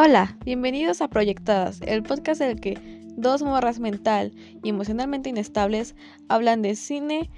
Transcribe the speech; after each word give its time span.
Hola, 0.00 0.36
bienvenidos 0.44 1.02
a 1.02 1.08
Proyectadas, 1.08 1.80
el 1.82 2.04
podcast 2.04 2.40
en 2.40 2.50
el 2.50 2.60
que 2.60 2.78
dos 3.16 3.42
morras 3.42 3.80
mental 3.80 4.30
y 4.62 4.68
emocionalmente 4.68 5.28
inestables 5.28 5.96
hablan 6.28 6.62
de 6.62 6.76
cine, 6.76 7.28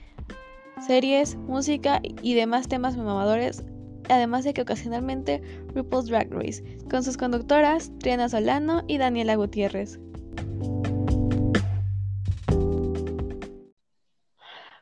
series, 0.86 1.36
música 1.36 2.02
y 2.20 2.34
demás 2.34 2.68
temas 2.68 2.98
mamadores, 2.98 3.64
además 4.10 4.44
de 4.44 4.52
que 4.52 4.60
ocasionalmente 4.60 5.40
RuPaul's 5.74 6.08
Drag 6.08 6.30
Race, 6.30 6.62
con 6.90 7.02
sus 7.02 7.16
conductoras 7.16 7.92
Triana 7.98 8.28
Solano 8.28 8.82
y 8.86 8.98
Daniela 8.98 9.36
Gutiérrez. 9.36 9.98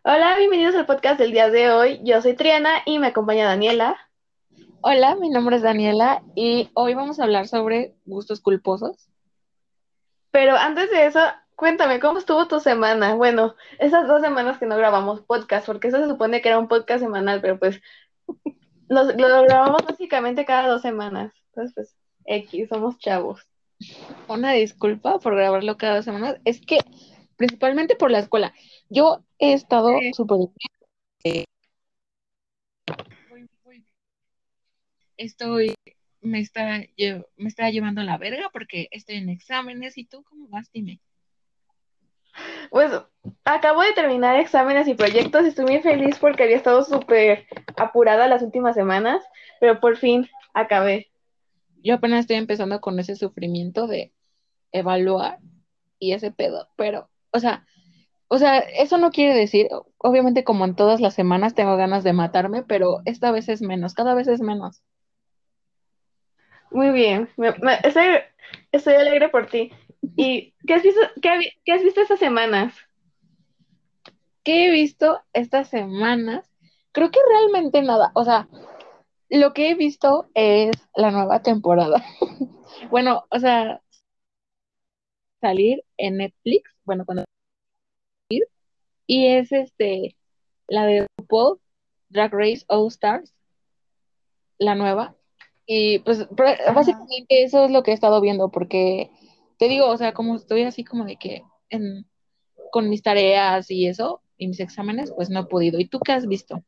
Hola, 0.02 0.34
bienvenidos 0.36 0.74
al 0.74 0.86
podcast 0.86 1.20
del 1.20 1.30
día 1.30 1.48
de 1.48 1.70
hoy. 1.70 2.00
Yo 2.02 2.20
soy 2.22 2.34
Triana 2.34 2.82
y 2.86 2.98
me 2.98 3.06
acompaña 3.06 3.46
Daniela. 3.46 4.07
Hola, 4.80 5.16
mi 5.16 5.28
nombre 5.28 5.56
es 5.56 5.62
Daniela 5.62 6.22
y 6.34 6.70
hoy 6.74 6.94
vamos 6.94 7.18
a 7.18 7.24
hablar 7.24 7.48
sobre 7.48 7.94
gustos 8.04 8.40
culposos. 8.40 9.08
Pero 10.30 10.56
antes 10.56 10.90
de 10.90 11.06
eso, 11.06 11.20
cuéntame, 11.56 11.98
¿cómo 11.98 12.18
estuvo 12.18 12.46
tu 12.46 12.60
semana? 12.60 13.14
Bueno, 13.14 13.56
esas 13.80 14.06
dos 14.06 14.22
semanas 14.22 14.58
que 14.58 14.66
no 14.66 14.76
grabamos 14.76 15.22
podcast, 15.22 15.66
porque 15.66 15.88
eso 15.88 15.98
se 15.98 16.08
supone 16.08 16.40
que 16.40 16.48
era 16.48 16.58
un 16.58 16.68
podcast 16.68 17.02
semanal, 17.02 17.40
pero 17.40 17.58
pues 17.58 17.80
lo, 18.88 19.04
lo 19.04 19.42
grabamos 19.42 19.84
básicamente 19.84 20.44
cada 20.44 20.68
dos 20.68 20.82
semanas. 20.82 21.32
Entonces, 21.48 21.74
pues, 21.74 21.96
X, 22.24 22.68
somos 22.68 22.98
chavos. 22.98 23.40
Una 24.28 24.52
disculpa 24.52 25.18
por 25.18 25.34
grabarlo 25.34 25.76
cada 25.76 25.96
dos 25.96 26.04
semanas. 26.04 26.36
Es 26.44 26.60
que, 26.64 26.78
principalmente 27.36 27.96
por 27.96 28.10
la 28.10 28.20
escuela, 28.20 28.54
yo 28.88 29.24
he 29.38 29.54
estado 29.54 29.90
Sí. 29.98 30.12
súper... 30.12 30.38
eh, 31.24 31.44
Estoy, 35.18 35.74
me 36.22 36.40
está, 36.40 36.78
lle- 36.96 37.26
me 37.36 37.48
está 37.48 37.68
llevando 37.70 38.02
la 38.02 38.16
verga 38.16 38.48
porque 38.52 38.88
estoy 38.92 39.16
en 39.16 39.28
exámenes 39.28 39.98
y 39.98 40.06
tú, 40.06 40.22
¿cómo 40.24 40.48
vas? 40.48 40.70
Dime. 40.72 41.00
Pues 42.70 42.92
acabo 43.44 43.82
de 43.82 43.92
terminar 43.92 44.38
exámenes 44.38 44.86
y 44.88 44.94
proyectos 44.94 45.44
y 45.44 45.48
estoy 45.48 45.64
muy 45.66 45.80
feliz 45.80 46.18
porque 46.18 46.44
había 46.44 46.56
estado 46.56 46.84
súper 46.84 47.46
apurada 47.76 48.28
las 48.28 48.42
últimas 48.42 48.74
semanas, 48.74 49.22
pero 49.60 49.80
por 49.80 49.96
fin 49.96 50.28
acabé. 50.54 51.10
Yo 51.82 51.94
apenas 51.94 52.20
estoy 52.20 52.36
empezando 52.36 52.80
con 52.80 52.98
ese 52.98 53.16
sufrimiento 53.16 53.86
de 53.86 54.12
evaluar 54.72 55.38
y 55.98 56.12
ese 56.12 56.30
pedo, 56.30 56.68
pero, 56.76 57.08
o 57.32 57.40
sea, 57.40 57.66
o 58.28 58.38
sea, 58.38 58.58
eso 58.58 58.98
no 58.98 59.10
quiere 59.10 59.34
decir, 59.34 59.68
obviamente 59.96 60.44
como 60.44 60.64
en 60.66 60.76
todas 60.76 61.00
las 61.00 61.14
semanas 61.14 61.54
tengo 61.54 61.76
ganas 61.76 62.04
de 62.04 62.12
matarme, 62.12 62.62
pero 62.62 63.00
esta 63.06 63.32
vez 63.32 63.48
es 63.48 63.62
menos, 63.62 63.94
cada 63.94 64.14
vez 64.14 64.28
es 64.28 64.40
menos. 64.40 64.82
Muy 66.70 66.90
bien, 66.90 67.28
me- 67.36 67.54
estoy, 67.84 68.04
estoy 68.72 68.94
alegre 68.94 69.28
por 69.28 69.46
ti. 69.46 69.72
¿Y 70.16 70.54
qué 70.66 70.74
has 70.74 70.82
visto, 70.82 71.00
qué, 71.22 71.30
qué 71.64 71.72
has 71.72 71.82
visto 71.82 72.00
estas 72.00 72.18
semanas? 72.18 72.74
¿Qué 74.44 74.66
he 74.66 74.70
visto 74.70 75.20
estas 75.32 75.68
semanas? 75.68 76.50
Creo 76.92 77.10
que 77.10 77.20
realmente 77.28 77.82
nada, 77.82 78.10
o 78.14 78.24
sea, 78.24 78.48
lo 79.28 79.52
que 79.52 79.70
he 79.70 79.74
visto 79.74 80.28
es 80.34 80.72
la 80.94 81.10
nueva 81.10 81.42
temporada. 81.42 82.04
Bueno, 82.90 83.24
o 83.30 83.38
sea, 83.40 83.80
salir 85.40 85.82
en 85.96 86.18
Netflix, 86.18 86.70
bueno, 86.84 87.04
cuando 87.04 87.24
y 89.06 89.26
es 89.26 89.50
este 89.52 90.16
la 90.68 90.84
de 90.86 91.06
RuPaul 91.18 91.60
Drag 92.10 92.32
Race 92.32 92.64
All 92.68 92.88
Stars, 92.88 93.34
la 94.58 94.74
nueva. 94.74 95.17
Y 95.70 95.98
pues 95.98 96.26
básicamente 96.74 97.44
eso 97.44 97.66
es 97.66 97.70
lo 97.70 97.82
que 97.82 97.90
he 97.90 97.94
estado 97.94 98.22
viendo, 98.22 98.50
porque 98.50 99.10
te 99.58 99.68
digo, 99.68 99.86
o 99.86 99.96
sea, 99.98 100.14
como 100.14 100.34
estoy 100.34 100.62
así 100.62 100.82
como 100.82 101.04
de 101.04 101.16
que 101.16 101.42
en, 101.68 102.06
con 102.72 102.88
mis 102.88 103.02
tareas 103.02 103.70
y 103.70 103.86
eso, 103.86 104.22
y 104.38 104.48
mis 104.48 104.60
exámenes, 104.60 105.12
pues 105.14 105.28
no 105.28 105.40
he 105.40 105.44
podido. 105.44 105.78
¿Y 105.78 105.84
tú 105.84 106.00
qué 106.00 106.12
has 106.12 106.26
visto? 106.26 106.62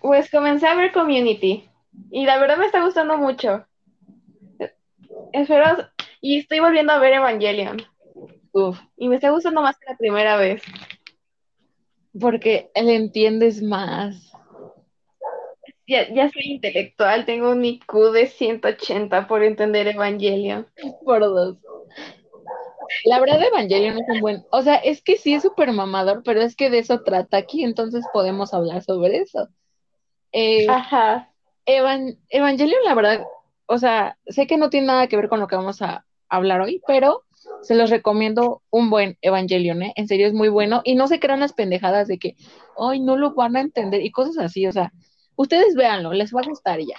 Pues 0.00 0.28
comencé 0.28 0.66
a 0.66 0.74
ver 0.74 0.92
Community 0.92 1.70
y 2.10 2.26
la 2.26 2.36
verdad 2.38 2.58
me 2.58 2.66
está 2.66 2.84
gustando 2.84 3.16
mucho. 3.16 3.64
Espero, 5.32 5.88
y 6.20 6.40
estoy 6.40 6.58
volviendo 6.58 6.92
a 6.92 6.98
ver 6.98 7.12
Evangelion 7.12 7.76
Uf, 8.50 8.78
y 8.96 9.08
me 9.08 9.16
está 9.16 9.30
gustando 9.30 9.62
más 9.62 9.78
que 9.78 9.86
la 9.88 9.96
primera 9.96 10.36
vez. 10.36 10.62
porque 12.20 12.72
le 12.74 12.96
entiendes 12.96 13.62
más. 13.62 14.33
Ya, 15.86 16.08
ya 16.12 16.30
soy 16.30 16.42
intelectual, 16.44 17.26
tengo 17.26 17.50
un 17.50 17.64
IQ 17.64 18.12
de 18.12 18.26
180 18.26 19.26
por 19.28 19.42
entender 19.42 19.86
Evangelion. 19.88 20.66
Por 21.04 21.20
dos. 21.20 21.58
La 23.04 23.20
verdad, 23.20 23.42
Evangelion 23.42 23.98
es 23.98 24.08
un 24.08 24.20
buen. 24.20 24.44
O 24.50 24.62
sea, 24.62 24.76
es 24.76 25.02
que 25.02 25.16
sí 25.16 25.34
es 25.34 25.42
súper 25.42 25.72
mamador, 25.72 26.22
pero 26.24 26.40
es 26.40 26.56
que 26.56 26.70
de 26.70 26.78
eso 26.78 27.02
trata 27.02 27.36
aquí, 27.36 27.64
entonces 27.64 28.04
podemos 28.12 28.54
hablar 28.54 28.82
sobre 28.82 29.18
eso. 29.18 29.48
Eh, 30.32 30.66
Ajá. 30.68 31.30
Evan- 31.66 32.18
Evangelion, 32.28 32.82
la 32.84 32.94
verdad, 32.94 33.24
o 33.66 33.78
sea, 33.78 34.18
sé 34.26 34.46
que 34.46 34.56
no 34.58 34.70
tiene 34.70 34.86
nada 34.88 35.06
que 35.06 35.16
ver 35.16 35.28
con 35.28 35.40
lo 35.40 35.48
que 35.48 35.56
vamos 35.56 35.80
a 35.82 36.04
hablar 36.28 36.60
hoy, 36.60 36.82
pero 36.86 37.22
se 37.62 37.74
los 37.74 37.90
recomiendo 37.90 38.62
un 38.70 38.90
buen 38.90 39.18
Evangelion, 39.22 39.82
¿eh? 39.82 39.92
En 39.96 40.08
serio 40.08 40.26
es 40.26 40.32
muy 40.34 40.48
bueno 40.48 40.80
y 40.84 40.94
no 40.94 41.08
se 41.08 41.20
crean 41.20 41.40
las 41.40 41.52
pendejadas 41.52 42.08
de 42.08 42.18
que, 42.18 42.36
ay, 42.78 43.00
no 43.00 43.16
lo 43.16 43.34
van 43.34 43.56
a 43.56 43.60
entender 43.60 44.02
y 44.02 44.10
cosas 44.10 44.38
así, 44.38 44.66
o 44.66 44.72
sea, 44.72 44.92
ustedes 45.36 45.74
véanlo, 45.74 46.12
les 46.12 46.32
va 46.34 46.40
a 46.40 46.48
gustar 46.48 46.80
ya. 46.80 46.98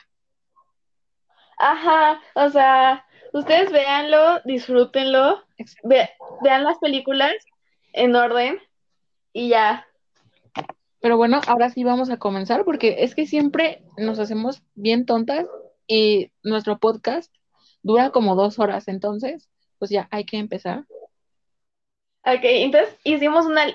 Ajá, 1.58 2.22
o 2.36 2.50
sea, 2.50 3.06
ustedes 3.34 3.72
véanlo, 3.72 4.42
disfrútenlo, 4.46 5.44
ve- 5.84 6.10
vean 6.42 6.64
las 6.64 6.78
películas 6.80 7.34
en 7.94 8.16
orden 8.16 8.60
y 9.34 9.50
ya. 9.50 9.88
Pero 11.00 11.18
bueno, 11.18 11.40
ahora 11.48 11.70
sí 11.70 11.84
vamos 11.84 12.10
a 12.10 12.18
comenzar 12.18 12.66
porque 12.66 12.98
es 13.00 13.16
que 13.16 13.28
siempre 13.28 13.84
nos 13.98 14.20
hacemos 14.20 14.64
bien 14.74 15.06
tontas 15.06 15.46
y 15.88 16.32
nuestro 16.44 16.80
podcast 16.80 17.34
dura 17.84 18.10
como 18.10 18.36
dos 18.36 18.58
horas, 18.60 18.88
entonces, 18.88 19.50
pues 19.78 19.92
ya 19.92 20.08
hay 20.12 20.26
que 20.26 20.38
empezar. 20.38 20.86
Ok, 22.26 22.40
entonces 22.44 22.98
hicimos 23.04 23.46
una, 23.46 23.66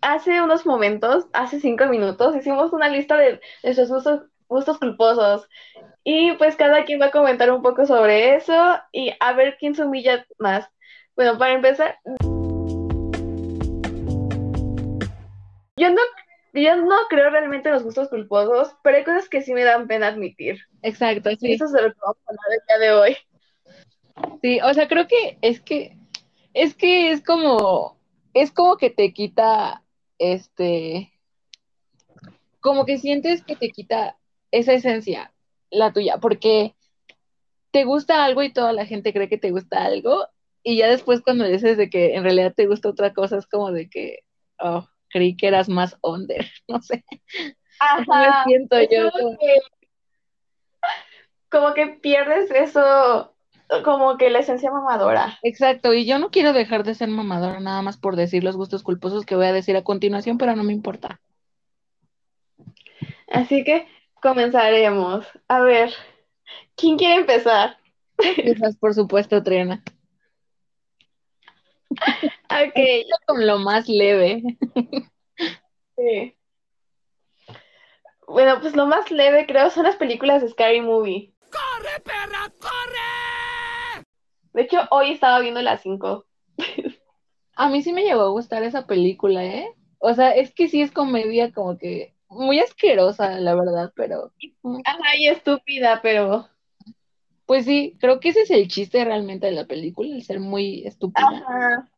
hace 0.00 0.40
unos 0.42 0.66
momentos, 0.66 1.26
hace 1.32 1.60
cinco 1.60 1.86
minutos, 1.86 2.36
hicimos 2.36 2.72
una 2.72 2.88
lista 2.88 3.16
de 3.16 3.40
nuestros 3.62 3.88
gustos, 3.88 4.22
gustos 4.48 4.78
culposos. 4.78 5.48
Y 6.04 6.32
pues 6.32 6.56
cada 6.56 6.84
quien 6.84 7.00
va 7.00 7.06
a 7.06 7.10
comentar 7.10 7.52
un 7.52 7.62
poco 7.62 7.84
sobre 7.86 8.36
eso 8.36 8.78
y 8.92 9.12
a 9.20 9.32
ver 9.32 9.56
quién 9.58 9.74
se 9.74 9.84
humilla 9.84 10.26
más. 10.38 10.68
Bueno, 11.16 11.36
para 11.36 11.54
empezar, 11.54 11.98
yo 15.76 15.90
no, 15.90 16.00
yo 16.54 16.76
no 16.76 16.96
creo 17.10 17.30
realmente 17.30 17.68
en 17.68 17.74
los 17.74 17.82
gustos 17.82 18.08
culposos, 18.08 18.74
pero 18.82 18.96
hay 18.96 19.04
cosas 19.04 19.28
que 19.28 19.42
sí 19.42 19.52
me 19.52 19.64
dan 19.64 19.86
pena 19.86 20.08
admitir. 20.08 20.60
Exacto, 20.82 21.30
Y 21.30 21.36
sí. 21.36 21.52
eso 21.52 21.66
es 21.66 21.72
de 21.72 21.82
lo 21.82 21.92
que 21.92 21.98
vamos 22.00 22.18
a 22.26 22.30
hablar 22.30 22.44
el 22.52 22.66
día 22.66 22.88
de 22.88 22.94
hoy. 22.94 23.16
Sí, 24.40 24.60
o 24.60 24.72
sea, 24.74 24.88
creo 24.88 25.06
que 25.06 25.38
es 25.42 25.60
que 25.60 25.96
es 26.54 26.74
que 26.74 27.12
es 27.12 27.22
como 27.22 27.98
es 28.34 28.52
como 28.52 28.76
que 28.76 28.90
te 28.90 29.12
quita 29.12 29.82
este 30.18 31.12
como 32.60 32.84
que 32.84 32.98
sientes 32.98 33.42
que 33.44 33.56
te 33.56 33.70
quita 33.70 34.18
esa 34.50 34.72
esencia, 34.72 35.32
la 35.70 35.92
tuya, 35.92 36.18
porque 36.18 36.74
te 37.70 37.84
gusta 37.84 38.24
algo 38.24 38.42
y 38.42 38.52
toda 38.52 38.72
la 38.72 38.86
gente 38.86 39.12
cree 39.12 39.28
que 39.28 39.38
te 39.38 39.50
gusta 39.50 39.84
algo 39.84 40.26
y 40.62 40.78
ya 40.78 40.88
después 40.88 41.22
cuando 41.22 41.44
dices 41.44 41.76
de 41.76 41.88
que 41.88 42.14
en 42.14 42.24
realidad 42.24 42.54
te 42.54 42.66
gusta 42.66 42.88
otra 42.88 43.14
cosa 43.14 43.38
es 43.38 43.46
como 43.46 43.70
de 43.72 43.88
que 43.88 44.20
oh, 44.58 44.86
creí 45.08 45.36
que 45.36 45.48
eras 45.48 45.68
más 45.68 45.96
under, 46.02 46.46
no 46.68 46.80
sé. 46.80 47.04
Así 47.80 48.10
me 48.10 48.26
Ajá, 48.26 48.44
siento 48.44 48.76
yo. 48.82 49.10
como 49.10 49.38
que, 49.38 49.58
como 51.50 51.74
que 51.74 51.86
pierdes 52.00 52.50
eso, 52.50 53.34
como 53.84 54.16
que 54.16 54.30
la 54.30 54.40
esencia 54.40 54.70
mamadora. 54.70 55.38
Exacto, 55.42 55.92
y 55.94 56.06
yo 56.06 56.18
no 56.18 56.30
quiero 56.30 56.52
dejar 56.52 56.84
de 56.84 56.94
ser 56.94 57.08
mamadora 57.08 57.60
nada 57.60 57.82
más 57.82 57.96
por 57.96 58.16
decir 58.16 58.44
los 58.44 58.56
gustos 58.56 58.82
culposos 58.82 59.26
que 59.26 59.36
voy 59.36 59.46
a 59.46 59.52
decir 59.52 59.76
a 59.76 59.84
continuación, 59.84 60.38
pero 60.38 60.56
no 60.56 60.64
me 60.64 60.72
importa. 60.72 61.20
Así 63.30 63.64
que 63.64 63.86
comenzaremos. 64.22 65.26
A 65.48 65.60
ver, 65.60 65.92
¿quién 66.76 66.96
quiere 66.96 67.16
empezar? 67.16 67.76
Empiezas, 68.18 68.76
por 68.76 68.94
supuesto, 68.94 69.42
Triana. 69.42 69.82
Ok, 71.90 73.06
Con 73.26 73.46
lo 73.46 73.58
más 73.58 73.88
leve. 73.88 74.42
sí. 75.96 76.34
Bueno, 78.26 78.60
pues 78.60 78.76
lo 78.76 78.86
más 78.86 79.10
leve 79.10 79.46
creo 79.46 79.70
son 79.70 79.84
las 79.84 79.96
películas 79.96 80.42
de 80.42 80.48
Scary 80.48 80.80
Movie. 80.80 81.32
¡Corre, 81.50 82.00
perra, 82.04 82.52
corre! 82.60 82.77
De 84.58 84.64
hecho, 84.64 84.88
hoy 84.90 85.12
estaba 85.12 85.38
viendo 85.38 85.62
las 85.62 85.82
5. 85.82 86.26
A 87.54 87.68
mí 87.68 87.80
sí 87.80 87.92
me 87.92 88.02
llegó 88.02 88.22
a 88.22 88.30
gustar 88.30 88.64
esa 88.64 88.88
película, 88.88 89.44
¿eh? 89.44 89.72
O 90.00 90.12
sea, 90.14 90.32
es 90.32 90.52
que 90.52 90.66
sí 90.66 90.82
es 90.82 90.90
comedia 90.90 91.52
como 91.52 91.78
que 91.78 92.16
muy 92.28 92.58
asquerosa, 92.58 93.38
la 93.38 93.54
verdad, 93.54 93.92
pero 93.94 94.32
Ajá, 94.84 95.16
y 95.16 95.28
estúpida, 95.28 96.00
pero 96.02 96.48
Pues 97.46 97.66
sí, 97.66 97.96
creo 98.00 98.18
que 98.18 98.30
ese 98.30 98.40
es 98.42 98.50
el 98.50 98.66
chiste 98.66 99.04
realmente 99.04 99.46
de 99.46 99.52
la 99.52 99.64
película, 99.66 100.12
el 100.12 100.24
ser 100.24 100.40
muy 100.40 100.84
estúpida. 100.84 101.28
Ajá. 101.28 101.88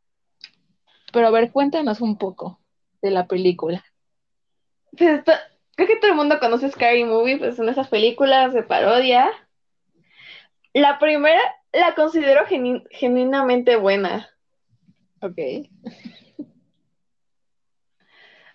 Pero 1.14 1.28
a 1.28 1.30
ver, 1.30 1.52
cuéntanos 1.52 2.02
un 2.02 2.18
poco 2.18 2.60
de 3.00 3.10
la 3.10 3.26
película. 3.26 3.82
Pues 4.98 5.18
esto- 5.18 5.32
creo 5.76 5.88
que 5.88 5.96
todo 5.96 6.10
el 6.10 6.16
mundo 6.18 6.38
conoce 6.38 6.68
Scary 6.68 7.04
Movie, 7.04 7.38
pues 7.38 7.56
son 7.56 7.70
esas 7.70 7.88
películas 7.88 8.52
de 8.52 8.62
parodia. 8.64 9.30
La 10.74 10.98
primera 10.98 11.40
la 11.72 11.94
considero 11.94 12.46
genu- 12.46 12.84
genuinamente 12.90 13.76
buena. 13.76 14.28
Ok. 15.22 15.38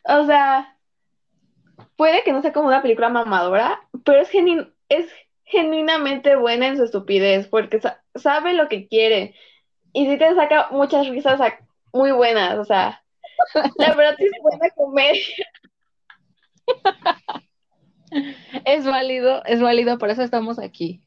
O 0.07 0.25
sea, 0.25 0.77
puede 1.95 2.23
que 2.23 2.31
no 2.31 2.41
sea 2.41 2.53
como 2.53 2.67
una 2.67 2.81
película 2.81 3.09
mamadora, 3.09 3.79
pero 4.03 4.21
es, 4.21 4.31
genu- 4.31 4.71
es 4.89 5.07
genuinamente 5.45 6.35
buena 6.35 6.67
en 6.67 6.77
su 6.77 6.83
estupidez, 6.83 7.47
porque 7.47 7.79
sa- 7.81 8.03
sabe 8.15 8.53
lo 8.53 8.67
que 8.67 8.87
quiere. 8.87 9.35
Y 9.93 10.07
sí 10.07 10.17
te 10.17 10.35
saca 10.35 10.69
muchas 10.71 11.07
risas 11.09 11.39
muy 11.93 12.11
buenas, 12.11 12.57
o 12.59 12.65
sea, 12.65 13.03
la 13.77 13.95
verdad 13.95 14.15
sí 14.17 14.25
es 14.25 14.41
buena 14.41 14.69
comedia. 14.75 15.21
Es 18.65 18.85
válido, 18.85 19.43
es 19.45 19.61
válido, 19.61 19.97
por 19.97 20.09
eso 20.09 20.21
estamos 20.23 20.59
aquí. 20.59 21.04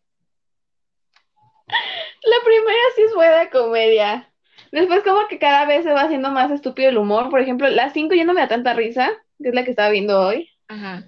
La 1.69 2.37
primera 2.45 2.79
sí 2.97 3.03
es 3.03 3.15
buena 3.15 3.51
comedia. 3.51 4.31
Después 4.73 5.03
como 5.03 5.27
que 5.29 5.39
cada 5.39 5.65
vez 5.67 5.85
se 5.85 5.93
va 5.93 6.03
haciendo 6.03 6.31
más 6.31 6.51
estúpido 6.51 6.91
el 6.91 6.99
humor. 6.99 7.31
Por 7.31 7.41
ejemplo, 7.41 7.69
la 7.69 7.91
5 7.91 8.15
ya 8.15 8.25
no 8.25 8.35
me 8.35 8.41
da 8.41 8.49
tanta 8.49 8.75
risa, 8.75 9.11
que 9.43 9.49
es 9.49 9.55
la 9.55 9.65
que 9.65 9.71
estaba 9.71 9.91
viendo 9.91 10.21
hoy. 10.21 10.51
Ajá. 10.69 11.05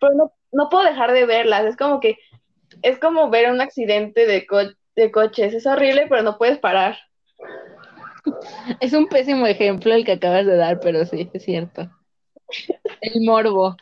Pero 0.00 0.14
no, 0.14 0.32
no 0.52 0.68
puedo 0.68 0.84
dejar 0.84 1.12
de 1.12 1.26
verlas. 1.26 1.64
Es 1.64 1.76
como 1.76 2.00
que 2.00 2.18
es 2.82 2.98
como 2.98 3.30
ver 3.30 3.50
un 3.50 3.60
accidente 3.60 4.26
de, 4.26 4.46
co- 4.46 4.72
de 4.96 5.10
coches. 5.10 5.54
Es 5.54 5.66
horrible, 5.66 6.06
pero 6.08 6.22
no 6.22 6.38
puedes 6.38 6.58
parar. 6.58 6.98
Es 8.80 8.92
un 8.92 9.08
pésimo 9.08 9.46
ejemplo 9.46 9.94
el 9.94 10.04
que 10.04 10.12
acabas 10.12 10.44
de 10.46 10.56
dar, 10.56 10.78
pero 10.80 11.04
sí, 11.06 11.30
es 11.32 11.42
cierto. 11.42 11.90
El 13.00 13.24
morbo. 13.24 13.76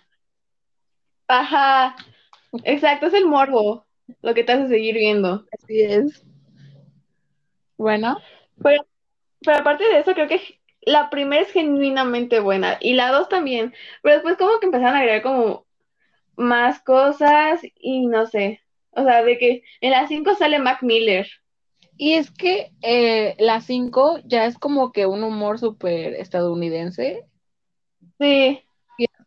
Ajá. 1.27 1.97
Exacto, 2.65 3.07
es 3.07 3.15
el 3.15 3.27
morbo 3.27 3.88
lo 4.23 4.35
que 4.35 4.45
te 4.45 4.53
hace 4.53 4.69
seguir 4.69 4.95
viendo. 4.97 5.47
Así 5.53 5.83
es. 5.83 6.25
Bueno, 7.77 8.19
Pero, 8.63 8.83
pero 9.43 9.59
aparte 9.59 9.85
de 9.85 10.01
eso, 10.01 10.15
creo 10.15 10.29
que 10.29 10.41
la 10.83 11.11
primera 11.11 11.43
es 11.43 11.53
genuinamente 11.53 12.41
buena 12.41 12.79
y 12.81 12.95
la 12.95 13.11
dos 13.13 13.29
también. 13.29 13.75
Pero 14.03 14.17
después 14.17 14.37
como 14.39 14.61
que 14.61 14.67
empezaron 14.67 14.97
a 14.97 15.01
agregar 15.01 15.23
como 15.23 15.67
más 16.37 16.83
cosas 16.83 17.61
y 17.77 18.07
no 18.09 18.27
sé. 18.27 18.63
O 18.93 19.05
sea, 19.05 19.25
de 19.25 19.39
que 19.39 19.63
en 19.83 19.93
la 19.93 20.09
5 20.09 20.35
sale 20.37 20.59
Mac 20.61 20.83
Miller. 20.83 21.29
y 21.97 22.15
es 22.15 22.31
que 22.31 22.73
eh, 22.83 23.35
la 23.39 23.61
5 23.61 24.21
ya 24.25 24.47
es 24.47 24.59
como 24.59 24.93
que 24.93 25.07
un 25.07 25.23
humor 25.25 25.59
súper 25.59 26.15
estadounidense. 26.15 27.27
Sí, 28.19 28.63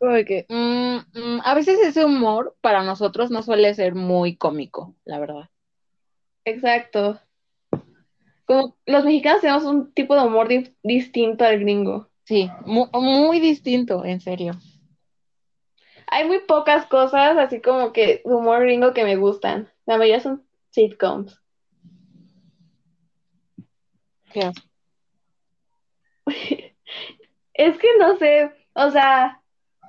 como 0.01 0.13
de 0.13 0.25
que, 0.25 0.48
mm, 0.50 0.98
mm, 1.19 1.42
a 1.45 1.53
veces 1.53 1.80
ese 1.80 2.03
humor 2.06 2.57
para 2.62 2.83
nosotros 2.83 3.31
no 3.31 3.44
suele 3.44 3.74
ser 3.75 3.95
muy 3.95 4.36
cómico, 4.36 4.95
la 5.06 5.19
verdad. 5.19 5.50
exacto. 6.45 7.19
Como 8.45 8.75
los 8.86 9.06
mexicanos 9.06 9.42
tenemos 9.42 9.63
un 9.63 9.94
tipo 9.94 10.15
de 10.15 10.24
humor 10.24 10.48
di- 10.50 10.75
distinto 10.83 11.45
al 11.45 11.59
gringo. 11.59 12.09
Sí, 12.25 12.50
mu- 12.65 12.88
muy 12.94 13.39
distinto, 13.39 14.03
en 14.06 14.19
serio. 14.19 14.53
Hay 16.07 16.27
muy 16.27 16.39
pocas 16.42 16.86
cosas 16.88 17.38
así 17.38 17.62
como 17.62 17.94
que 17.94 18.07
de 18.07 18.21
humor 18.25 18.62
gringo 18.62 18.94
que 18.94 19.03
me 19.03 19.15
gustan. 19.15 19.69
La 19.86 19.98
mayoría 19.98 20.19
son 20.19 20.45
sitcoms. 20.71 21.42
Qué. 24.33 24.51
Es 27.53 27.77
que 27.80 27.88
no 28.00 28.18
sé, 28.18 28.51
o 28.74 28.92
sea, 28.92 29.40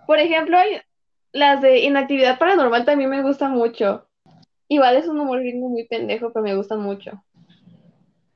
por 0.06 0.18
ejemplo, 0.18 0.58
hay- 0.58 0.80
las 1.32 1.60
de 1.62 1.80
inactividad 1.80 2.38
paranormal 2.38 2.84
también 2.84 3.10
me 3.10 3.22
gustan 3.22 3.52
mucho. 3.52 4.06
Igual 4.68 4.96
es 4.96 5.06
un 5.08 5.20
humor 5.20 5.40
gringo 5.40 5.68
muy 5.68 5.86
pendejo, 5.86 6.32
pero 6.32 6.42
me 6.44 6.56
gustan 6.56 6.80
mucho. 6.80 7.22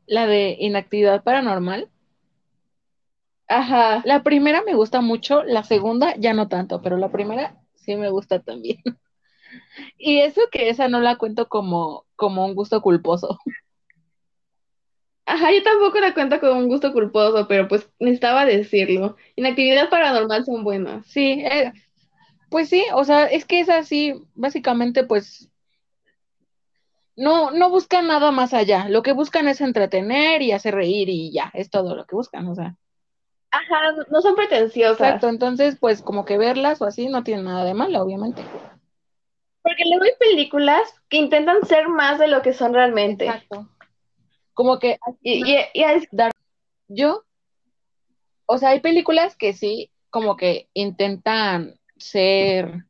La 0.06 0.26
de 0.26 0.56
inactividad 0.58 1.22
paranormal. 1.22 1.90
Ajá. 3.48 4.02
La 4.04 4.22
primera 4.22 4.62
me 4.62 4.74
gusta 4.74 5.00
mucho, 5.00 5.42
la 5.44 5.62
segunda 5.62 6.14
ya 6.16 6.32
no 6.34 6.48
tanto, 6.48 6.82
pero 6.82 6.96
la 6.96 7.10
primera 7.10 7.56
sí 7.74 7.96
me 7.96 8.10
gusta 8.10 8.40
también. 8.40 8.78
Y 9.98 10.20
eso 10.20 10.40
que 10.50 10.68
esa 10.68 10.88
no 10.88 11.00
la 11.00 11.16
cuento 11.16 11.48
como, 11.48 12.06
como 12.16 12.46
un 12.46 12.54
gusto 12.54 12.80
culposo. 12.82 13.38
Ajá, 15.26 15.52
yo 15.52 15.62
tampoco 15.62 15.98
la 15.98 16.14
cuento 16.14 16.38
con 16.38 16.56
un 16.56 16.68
gusto 16.68 16.92
culposo, 16.92 17.48
pero 17.48 17.66
pues 17.66 17.90
necesitaba 17.98 18.44
decirlo. 18.44 19.16
Inactividad 19.34 19.90
paranormal 19.90 20.44
son 20.44 20.62
buenas. 20.62 21.04
Sí, 21.06 21.42
eh, 21.44 21.72
pues 22.48 22.68
sí, 22.68 22.84
o 22.94 23.02
sea, 23.04 23.24
es 23.24 23.44
que 23.44 23.58
es 23.58 23.68
así, 23.68 24.14
básicamente 24.34 25.02
pues 25.02 25.50
no, 27.16 27.50
no 27.50 27.70
buscan 27.70 28.06
nada 28.06 28.30
más 28.30 28.54
allá. 28.54 28.88
Lo 28.88 29.02
que 29.02 29.12
buscan 29.12 29.48
es 29.48 29.60
entretener 29.60 30.42
y 30.42 30.52
hacer 30.52 30.76
reír 30.76 31.08
y 31.08 31.32
ya, 31.32 31.50
es 31.54 31.70
todo 31.70 31.96
lo 31.96 32.06
que 32.06 32.14
buscan, 32.14 32.46
o 32.46 32.54
sea. 32.54 32.76
Ajá, 33.50 33.94
no 34.10 34.20
son 34.20 34.36
pretenciosas. 34.36 35.00
Exacto, 35.00 35.28
entonces 35.28 35.76
pues 35.80 36.02
como 36.02 36.24
que 36.24 36.38
verlas 36.38 36.80
o 36.80 36.84
así 36.84 37.08
no 37.08 37.24
tiene 37.24 37.42
nada 37.42 37.64
de 37.64 37.74
malo, 37.74 38.00
obviamente. 38.00 38.42
Porque 39.62 39.82
luego 39.88 40.04
hay 40.04 40.12
películas 40.20 40.82
que 41.08 41.16
intentan 41.16 41.64
ser 41.66 41.88
más 41.88 42.20
de 42.20 42.28
lo 42.28 42.42
que 42.42 42.52
son 42.52 42.74
realmente. 42.74 43.24
Exacto. 43.24 43.68
Como 44.56 44.78
que 44.78 44.98
Y, 45.20 45.52
y, 45.52 45.56
y 45.74 45.82
es- 45.84 46.08
yo, 46.88 47.22
o 48.46 48.56
sea, 48.58 48.70
hay 48.70 48.80
películas 48.80 49.36
que 49.36 49.52
sí, 49.52 49.90
como 50.08 50.36
que 50.36 50.68
intentan 50.72 51.74
ser 51.98 52.84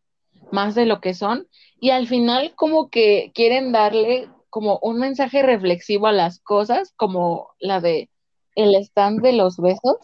más 0.53 0.77
de 0.77 0.87
lo 0.87 1.01
que 1.01 1.13
son 1.13 1.49
y 1.81 1.91
al 1.91 2.07
final 2.07 2.55
como 2.55 2.89
que 2.89 3.33
quieren 3.35 3.73
darle 3.73 4.29
como 4.49 4.79
un 4.81 4.99
mensaje 5.01 5.43
reflexivo 5.43 6.07
a 6.07 6.13
las 6.13 6.39
cosas, 6.41 6.93
como 6.97 7.49
la 7.59 7.81
de 7.81 8.11
el 8.55 8.75
stand 8.77 9.23
de 9.23 9.33
los 9.33 9.57
besos. 9.57 9.97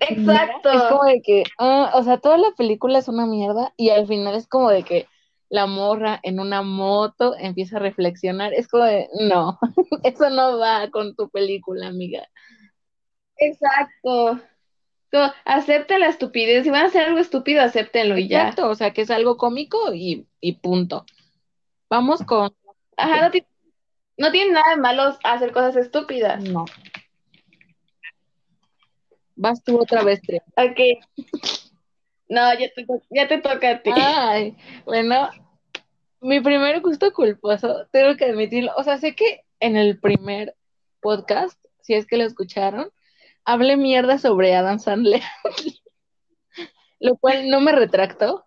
Exacto. 0.00 0.70
Es 0.70 0.82
como 0.84 1.04
de 1.04 1.20
que, 1.20 1.42
ah, 1.58 1.90
o 1.94 2.02
sea, 2.04 2.18
toda 2.18 2.38
la 2.38 2.52
película 2.56 2.98
es 3.00 3.08
una 3.08 3.26
mierda 3.26 3.74
y 3.76 3.90
al 3.90 4.06
final 4.06 4.34
es 4.36 4.46
como 4.46 4.70
de 4.70 4.82
que 4.84 5.08
la 5.54 5.66
morra 5.66 6.18
en 6.24 6.40
una 6.40 6.62
moto 6.62 7.36
empieza 7.38 7.76
a 7.76 7.78
reflexionar. 7.80 8.52
Es 8.52 8.66
como 8.66 8.82
de, 8.82 9.08
no, 9.20 9.60
eso 10.02 10.28
no 10.28 10.58
va 10.58 10.90
con 10.90 11.14
tu 11.14 11.30
película, 11.30 11.86
amiga. 11.86 12.28
Exacto. 13.36 14.40
Como, 15.12 15.32
acepten 15.44 16.00
la 16.00 16.08
estupidez. 16.08 16.64
Si 16.64 16.70
van 16.70 16.82
a 16.82 16.86
hacer 16.86 17.04
algo 17.06 17.20
estúpido, 17.20 17.62
acéptenlo 17.62 18.18
y 18.18 18.26
ya. 18.26 18.40
Exacto, 18.48 18.68
o 18.68 18.74
sea, 18.74 18.92
que 18.92 19.02
es 19.02 19.12
algo 19.12 19.36
cómico 19.36 19.94
y, 19.94 20.26
y 20.40 20.54
punto. 20.54 21.06
Vamos 21.88 22.24
con, 22.24 22.52
Ajá, 22.96 23.20
no, 23.22 23.30
ti- 23.30 23.46
no 24.18 24.32
tiene 24.32 24.50
nada 24.54 24.74
de 24.74 24.80
malo 24.80 25.16
hacer 25.22 25.52
cosas 25.52 25.76
estúpidas. 25.76 26.42
no. 26.42 26.64
Vas 29.36 29.62
tú 29.62 29.80
otra 29.80 30.02
vez, 30.02 30.20
Tre. 30.20 30.42
Ok. 30.56 30.80
No, 32.28 32.52
ya 32.54 32.68
te, 32.74 32.86
ya 33.10 33.28
te 33.28 33.38
toca 33.38 33.70
a 33.70 33.82
ti. 33.82 33.90
Ay, 33.92 34.56
bueno, 34.84 35.28
mi 36.24 36.40
primer 36.40 36.80
gusto 36.80 37.12
culposo, 37.12 37.86
tengo 37.92 38.16
que 38.16 38.24
admitirlo. 38.24 38.72
O 38.78 38.82
sea, 38.82 38.96
sé 38.96 39.14
que 39.14 39.42
en 39.60 39.76
el 39.76 40.00
primer 40.00 40.56
podcast, 41.00 41.62
si 41.82 41.92
es 41.92 42.06
que 42.06 42.16
lo 42.16 42.24
escucharon, 42.24 42.88
hablé 43.44 43.76
mierda 43.76 44.18
sobre 44.18 44.54
Adam 44.54 44.78
Sandler, 44.78 45.20
lo 46.98 47.16
cual 47.18 47.50
no 47.50 47.60
me 47.60 47.72
retracto, 47.72 48.46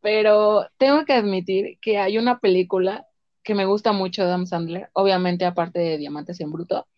pero 0.00 0.66
tengo 0.76 1.04
que 1.04 1.12
admitir 1.12 1.78
que 1.80 1.98
hay 1.98 2.18
una 2.18 2.40
película 2.40 3.06
que 3.44 3.54
me 3.54 3.64
gusta 3.64 3.92
mucho 3.92 4.22
de 4.22 4.28
Adam 4.28 4.46
Sandler, 4.46 4.90
obviamente 4.92 5.44
aparte 5.44 5.78
de 5.78 5.98
Diamantes 5.98 6.40
en 6.40 6.50
Bruto, 6.50 6.88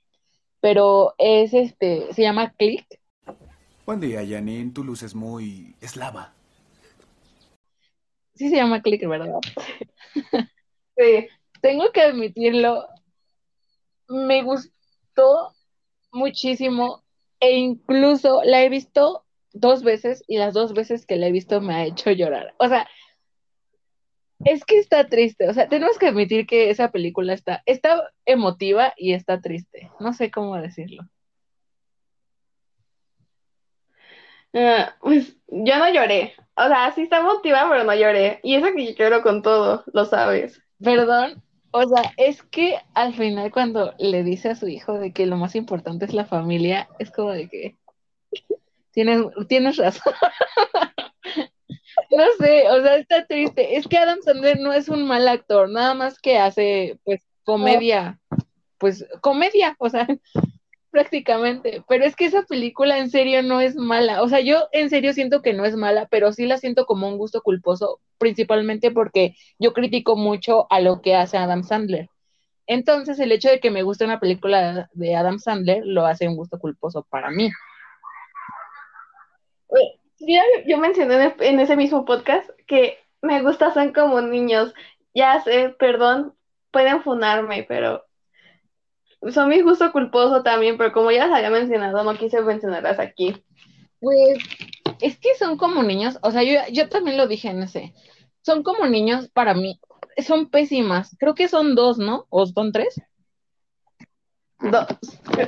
pero 0.61 1.15
es 1.19 1.53
este, 1.53 2.11
se 2.15 2.23
llama 2.23 2.55
Click. 2.57 2.87
Buen 3.85 4.01
día, 4.01 4.25
Janine. 4.27 4.73
Tu 4.73 4.83
luz 4.83 5.03
es 5.03 5.15
muy 5.15 5.77
eslava. 5.83 6.33
Sí 8.35 8.51
se 8.51 8.57
llama 8.57 8.83
Click, 8.83 9.07
¿verdad? 9.07 9.41
Sí. 10.97 11.27
tengo 11.61 11.91
que 11.91 12.03
admitirlo, 12.03 12.87
me 14.09 14.45
gustó 14.45 15.53
muchísimo 16.13 17.03
e 17.41 17.57
incluso 17.57 18.43
la 18.45 18.63
he 18.63 18.69
visto 18.69 19.25
dos 19.53 19.83
veces 19.83 20.23
y 20.29 20.39
las 20.39 20.55
dos 20.55 20.73
veces 20.73 21.05
que 21.05 21.17
la 21.17 21.27
he 21.27 21.33
visto 21.33 21.61
me 21.61 21.75
ha 21.75 21.85
hecho 21.85 22.13
llorar. 22.13 22.55
O 22.59 22.69
sea, 22.69 22.87
es 24.45 24.65
que 24.65 24.79
está 24.79 25.09
triste. 25.09 25.49
O 25.49 25.55
sea, 25.55 25.69
tenemos 25.69 25.99
que 25.99 26.07
admitir 26.07 26.47
que 26.47 26.71
esa 26.71 26.91
película 26.91 27.33
está, 27.33 27.63
está 27.67 28.11
emotiva 28.27 28.93
y 28.97 29.15
está 29.15 29.41
triste. 29.41 29.91
No 30.01 30.13
sé 30.13 30.31
cómo 30.31 30.57
decirlo. 30.57 31.05
Ah, 34.55 34.97
pues 35.01 35.37
yo 35.49 35.79
no 35.79 35.93
lloré. 35.93 36.35
O 36.57 36.67
sea, 36.69 36.93
sí 36.95 37.03
está 37.03 37.23
motivada, 37.23 37.69
pero 37.69 37.85
no 37.85 37.95
lloré. 37.95 38.41
Y 38.43 38.55
eso 38.55 38.69
que 38.75 38.87
yo 38.87 38.93
lloro 38.97 39.23
con 39.23 39.43
todo, 39.43 39.85
lo 39.93 40.05
sabes. 40.05 40.63
Perdón, 40.83 41.43
O 41.73 41.83
sea, 41.89 42.13
es 42.17 42.43
que 42.45 42.79
al 42.95 43.15
final 43.15 43.51
cuando 43.51 43.95
le 43.99 44.23
dice 44.23 44.51
a 44.51 44.57
su 44.57 44.69
hijo 44.69 44.99
de 44.99 45.13
que 45.13 45.27
lo 45.27 45.37
más 45.37 45.57
importante 45.57 46.05
es 46.05 46.15
la 46.15 46.25
familia, 46.27 46.89
es 46.99 47.11
como 47.11 47.33
de 47.33 47.49
que 47.49 47.77
tienes, 48.93 49.23
tienes 49.49 49.77
razón. 49.77 50.15
No 52.11 52.25
sé, 52.39 52.69
o 52.71 52.83
sea, 52.83 52.97
está 52.97 53.27
triste. 53.27 53.77
Es 53.77 53.87
que 53.89 53.99
Adam 53.99 54.21
Sandler 54.23 54.59
no 54.61 54.73
es 54.73 54.89
un 54.89 55.07
mal 55.07 55.27
actor, 55.29 55.69
nada 55.71 55.95
más 55.95 56.19
que 56.21 56.39
hace, 56.39 56.99
pues, 57.05 57.23
comedia, 57.45 58.21
pues, 58.79 59.07
comedia, 59.21 59.77
o 59.79 59.89
sea, 59.89 60.07
prácticamente. 60.95 61.83
Pero 61.89 62.05
es 62.05 62.15
que 62.15 62.27
esa 62.27 62.45
película 62.45 62.99
en 62.99 63.11
serio 63.11 63.43
no 63.43 63.61
es 63.61 63.75
mala. 63.75 64.23
O 64.23 64.29
sea, 64.29 64.39
yo 64.39 64.69
en 64.71 64.89
serio 64.91 65.13
siento 65.13 65.43
que 65.43 65.53
no 65.53 65.65
es 65.65 65.75
mala, 65.75 66.07
pero 66.09 66.33
sí 66.33 66.47
la 66.47 66.57
siento 66.57 66.87
como 66.87 67.09
un 67.09 67.19
gusto 67.19 67.43
culposo, 67.43 68.01
principalmente 68.17 68.93
porque 68.93 69.35
yo 69.59 69.73
critico 69.73 70.15
mucho 70.17 70.69
a 70.71 70.81
lo 70.81 71.03
que 71.03 71.17
hace 71.17 71.37
Adam 71.37 71.65
Sandler. 71.65 72.09
Entonces, 72.69 73.19
el 73.19 73.33
hecho 73.33 73.51
de 73.51 73.59
que 73.59 73.73
me 73.73 73.83
guste 73.83 74.05
una 74.05 74.21
película 74.21 74.89
de 74.93 75.17
Adam 75.17 75.41
Sandler 75.41 75.85
lo 75.85 76.07
hace 76.07 76.29
un 76.29 76.37
gusto 76.37 76.61
culposo 76.61 77.05
para 77.11 77.31
mí. 77.31 77.51
Yo 80.67 80.79
mencioné 80.79 81.25
en, 81.25 81.35
en 81.41 81.61
ese 81.61 81.77
mismo 81.77 82.05
podcast 82.05 82.49
que 82.69 82.99
me 83.21 83.43
gusta 83.43 83.75
son 83.75 83.93
como 83.93 84.21
niños. 84.21 84.73
Ya 85.13 85.41
sé, 85.41 85.75
perdón, 85.77 86.35
pueden 86.71 87.03
funarme, 87.03 87.65
pero 87.69 88.05
son 89.33 89.49
mi 89.49 89.61
gusto 89.63 89.93
culposo 89.93 90.43
también, 90.43 90.77
pero 90.77 90.93
como 90.93 91.11
ya 91.11 91.27
las 91.27 91.39
había 91.39 91.51
mencionado, 91.51 92.03
no 92.05 92.17
quise 92.17 92.41
mencionarlas 92.43 92.99
aquí. 92.99 93.43
Pues 94.01 94.39
es 95.01 95.19
que 95.19 95.35
son 95.39 95.57
como 95.57 95.83
niños, 95.83 96.19
o 96.23 96.31
sea, 96.31 96.43
yo, 96.43 96.61
yo 96.73 96.89
también 96.89 97.17
lo 97.17 97.27
dije 97.27 97.49
en 97.49 97.63
ese. 97.63 97.95
Son 98.43 98.63
como 98.63 98.87
niños 98.87 99.29
para 99.33 99.55
mí, 99.55 99.81
son 100.25 100.51
pésimas. 100.51 101.17
Creo 101.19 101.35
que 101.35 101.49
son 101.49 101.75
dos, 101.75 101.99
¿no? 101.99 102.27
¿O 102.29 102.47
son 102.47 102.73
tres? 102.73 103.01
Dos. 104.61 104.87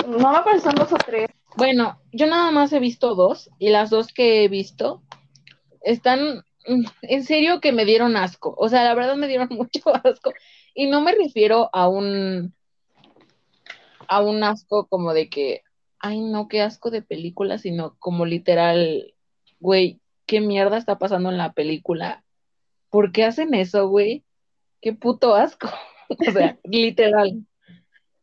No 0.06 0.32
me 0.32 0.38
acuerdo, 0.38 0.60
son 0.60 0.74
dos 0.74 0.92
o 0.92 0.96
tres. 0.96 1.28
Bueno, 1.56 2.00
yo 2.12 2.26
nada 2.26 2.50
más 2.50 2.72
he 2.72 2.80
visto 2.80 3.14
dos 3.14 3.50
y 3.58 3.70
las 3.70 3.90
dos 3.90 4.08
que 4.08 4.44
he 4.44 4.48
visto 4.48 5.02
están 5.80 6.44
en 7.02 7.24
serio 7.24 7.60
que 7.60 7.72
me 7.72 7.84
dieron 7.84 8.16
asco. 8.16 8.54
O 8.58 8.68
sea, 8.68 8.84
la 8.84 8.94
verdad 8.94 9.16
me 9.16 9.28
dieron 9.28 9.48
mucho 9.50 9.94
asco. 10.04 10.32
Y 10.74 10.88
no 10.88 11.00
me 11.00 11.14
refiero 11.14 11.70
a 11.72 11.88
un 11.88 12.54
a 14.08 14.22
un 14.22 14.42
asco 14.44 14.86
como 14.88 15.12
de 15.12 15.28
que, 15.28 15.62
ay 15.98 16.20
no, 16.20 16.48
qué 16.48 16.62
asco 16.62 16.90
de 16.90 17.02
película, 17.02 17.58
sino 17.58 17.96
como 17.98 18.26
literal, 18.26 19.14
güey, 19.60 20.00
qué 20.26 20.40
mierda 20.40 20.76
está 20.76 20.98
pasando 20.98 21.30
en 21.30 21.38
la 21.38 21.52
película. 21.52 22.24
¿Por 22.90 23.12
qué 23.12 23.24
hacen 23.24 23.54
eso, 23.54 23.88
güey? 23.88 24.24
Qué 24.80 24.92
puto 24.92 25.34
asco. 25.34 25.68
o 26.08 26.32
sea, 26.32 26.58
literal. 26.64 27.46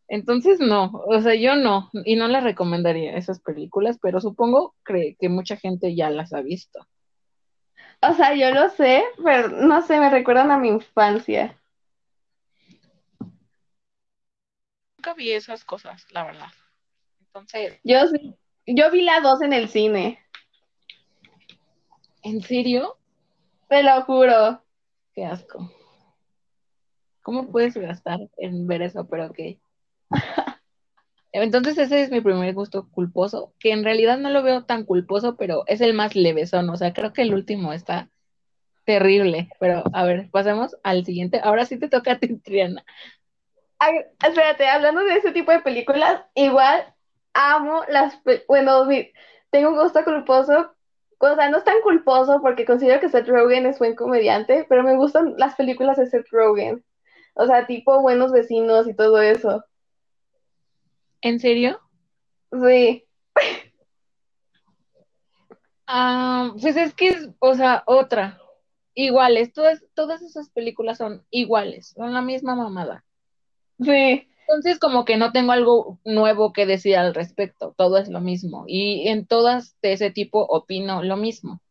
Entonces 0.08 0.60
no, 0.60 0.92
o 1.08 1.22
sea, 1.22 1.34
yo 1.36 1.56
no, 1.56 1.90
y 2.06 2.16
no 2.16 2.28
las 2.28 2.44
recomendaría 2.44 3.16
esas 3.16 3.40
películas, 3.40 3.98
pero 4.02 4.20
supongo 4.22 4.76
que, 4.86 5.16
que 5.20 5.30
mucha 5.30 5.58
gente 5.58 5.96
ya 5.96 6.10
las 6.10 6.34
ha 6.34 6.42
visto. 6.42 6.86
O 8.02 8.14
sea, 8.14 8.36
yo 8.36 8.52
lo 8.52 8.70
sé, 8.70 9.04
pero 9.24 9.48
no 9.48 9.82
sé, 9.82 10.00
me 10.00 10.10
recuerdan 10.10 10.52
a 10.52 10.58
mi 10.58 10.68
infancia. 10.68 11.58
Nunca 15.06 15.16
vi 15.16 15.34
esas 15.34 15.66
cosas, 15.66 16.06
la 16.12 16.24
verdad. 16.24 16.48
Entonces, 17.20 17.78
Yo 17.84 18.08
sí, 18.08 18.34
yo 18.66 18.90
vi 18.90 19.02
la 19.02 19.20
dos 19.20 19.42
en 19.42 19.52
el 19.52 19.68
cine, 19.68 20.18
¿en 22.22 22.42
serio? 22.42 22.96
te 23.68 23.84
lo 23.84 24.02
juro. 24.04 24.64
Qué 25.14 25.26
asco. 25.26 25.70
¿Cómo 27.22 27.52
puedes 27.52 27.76
gastar 27.76 28.20
en 28.38 28.66
ver 28.66 28.82
eso? 28.82 29.06
Pero 29.10 29.26
ok. 29.26 29.40
Entonces 31.34 31.78
ese 31.78 32.04
es 32.04 32.10
mi 32.10 32.22
primer 32.22 32.54
gusto 32.54 32.88
culposo, 32.90 33.54
que 33.60 33.74
en 33.74 33.84
realidad 33.84 34.18
no 34.20 34.30
lo 34.30 34.42
veo 34.42 34.64
tan 34.64 34.86
culposo, 34.86 35.36
pero 35.36 35.64
es 35.68 35.82
el 35.82 35.94
más 35.94 36.16
levesón. 36.16 36.70
O 36.70 36.78
sea, 36.78 36.94
creo 36.94 37.12
que 37.12 37.24
el 37.24 37.34
último 37.34 37.74
está 37.74 38.10
terrible. 38.86 39.50
Pero 39.60 39.84
a 39.92 40.06
ver, 40.06 40.30
pasemos 40.32 40.78
al 40.82 41.04
siguiente. 41.04 41.42
Ahora 41.44 41.66
sí 41.66 41.78
te 41.78 41.90
toca 41.90 42.14
a 42.14 42.20
ti, 42.20 42.38
Triana. 42.38 42.86
Ay, 43.86 43.96
espérate, 44.26 44.68
hablando 44.68 45.02
de 45.04 45.18
ese 45.18 45.32
tipo 45.32 45.52
de 45.52 45.60
películas, 45.60 46.24
igual 46.36 46.94
amo 47.34 47.84
las, 47.90 48.18
bueno, 48.48 48.86
mi- 48.86 49.12
tengo 49.52 49.70
un 49.70 49.78
gusto 49.78 50.04
culposo, 50.06 50.74
o 51.20 51.36
sea, 51.36 51.50
no 51.50 51.58
es 51.58 51.64
tan 51.66 51.82
culposo 51.82 52.40
porque 52.42 52.66
considero 52.66 53.00
que 53.02 53.10
Seth 53.10 53.28
Rogen 53.28 53.66
es 53.66 53.80
buen 53.80 53.96
comediante, 53.96 54.66
pero 54.70 54.84
me 54.84 54.96
gustan 54.96 55.34
las 55.38 55.56
películas 55.56 55.98
de 55.98 56.08
Seth 56.08 56.28
Rogen, 56.32 56.84
o 57.36 57.46
sea, 57.48 57.68
tipo 57.68 58.02
Buenos 58.02 58.32
Vecinos 58.32 58.88
y 58.88 58.96
todo 58.96 59.22
eso. 59.22 59.64
¿En 61.22 61.40
serio? 61.40 61.80
Sí, 62.52 63.06
Ah, 65.88 66.52
pues 66.62 66.76
es 66.78 66.94
que 66.94 67.10
es, 67.10 67.30
o 67.40 67.56
sea, 67.56 67.84
otra. 67.88 68.40
Iguales, 68.96 69.54
todas, 69.54 69.84
todas 69.96 70.22
esas 70.22 70.50
películas 70.52 70.98
son 71.00 71.26
iguales, 71.32 71.94
son 71.96 72.14
la 72.14 72.22
misma 72.22 72.56
mamada. 72.56 73.04
Sí. 73.82 74.28
Entonces, 74.48 74.78
como 74.78 75.06
que 75.06 75.18
no 75.18 75.32
tengo 75.32 75.52
algo 75.52 76.00
nuevo 76.04 76.54
que 76.54 76.66
decir 76.66 76.98
al 76.98 77.14
respecto, 77.14 77.74
todo 77.78 77.98
es 77.98 78.10
lo 78.10 78.20
mismo. 78.20 78.66
Y 78.68 79.08
en 79.08 79.26
todas 79.26 79.78
de 79.82 79.94
ese 79.94 80.12
tipo 80.12 80.46
opino 80.46 81.02
lo 81.02 81.18
mismo. 81.18 81.62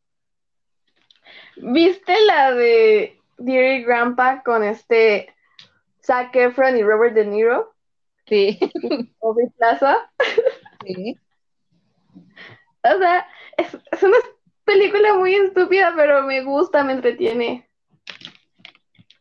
¿Viste 1.56 2.14
la 2.26 2.52
de 2.52 3.21
Dear 3.38 3.82
Grandpa 3.82 4.42
con 4.42 4.64
este 4.64 5.35
Zac 6.02 6.35
Efron 6.35 6.76
y 6.76 6.82
Robert 6.82 7.14
De 7.14 7.26
Niro? 7.26 7.75
Sí, 8.26 8.59
Aubrey 9.23 9.49
Plaza. 9.59 10.11
sí. 10.85 11.16
O 12.85 12.99
sea, 12.99 13.26
es, 13.59 13.78
es 13.92 14.02
una 14.02 14.16
película 14.64 15.14
muy 15.14 15.35
estúpida, 15.35 15.92
pero 15.97 16.23
me 16.23 16.42
gusta, 16.42 16.82
me 16.82 16.94
entretiene. 16.94 17.68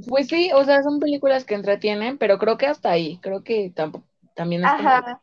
Pues 0.08 0.28
sí, 0.28 0.52
o 0.54 0.64
sea, 0.64 0.84
son 0.84 1.00
películas 1.00 1.46
que 1.46 1.56
entretienen, 1.56 2.18
pero 2.18 2.38
creo 2.38 2.58
que 2.58 2.68
hasta 2.68 2.92
ahí, 2.92 3.20
creo 3.22 3.44
que 3.44 3.72
tampoco, 3.76 4.06
también 4.36 4.64
es 4.66 4.72
como, 4.72 4.90
Ajá. 4.90 5.22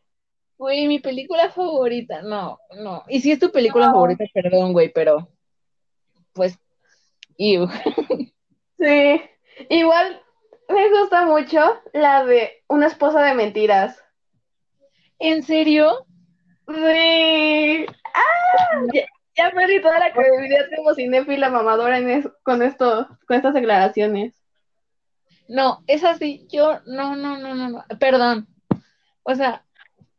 güey, 0.57 0.87
mi 0.87 0.99
película 0.99 1.49
favorita, 1.49 2.21
no, 2.21 2.59
no, 2.77 3.03
y 3.07 3.21
si 3.21 3.31
es 3.31 3.39
tu 3.39 3.51
película 3.51 3.87
No. 3.87 3.93
favorita, 3.93 4.23
perdón, 4.33 4.73
güey, 4.73 4.91
pero, 4.93 5.29
pues, 6.33 6.57
ew. 7.37 7.67
Sí. 8.79 9.21
Igual 9.69 10.21
me 10.69 10.89
gusta 10.89 11.25
mucho 11.25 11.59
la 11.91 12.23
de 12.23 12.63
Una 12.69 12.87
esposa 12.87 13.21
de 13.21 13.33
mentiras. 13.33 14.01
¿En 15.19 15.43
serio? 15.43 16.05
Sí. 16.65 17.85
¡Ah! 18.13 18.81
Ya, 18.93 19.01
ya 19.35 19.51
perdí 19.51 19.81
toda 19.81 19.99
la 19.99 20.13
credibilidad 20.13 20.65
como 20.77 20.93
cinéfila 20.93 21.49
mamadora 21.49 21.97
en 21.97 22.09
es- 22.09 22.29
con 22.43 22.61
esto, 22.61 23.05
con 23.27 23.35
estas 23.35 23.53
declaraciones. 23.53 24.38
No, 25.49 25.83
es 25.87 26.03
así, 26.03 26.45
yo, 26.51 26.79
no, 26.85 27.15
no, 27.15 27.37
no, 27.39 27.55
no, 27.55 27.69
no, 27.69 27.83
perdón, 27.99 28.47
o 29.23 29.33
sea, 29.33 29.65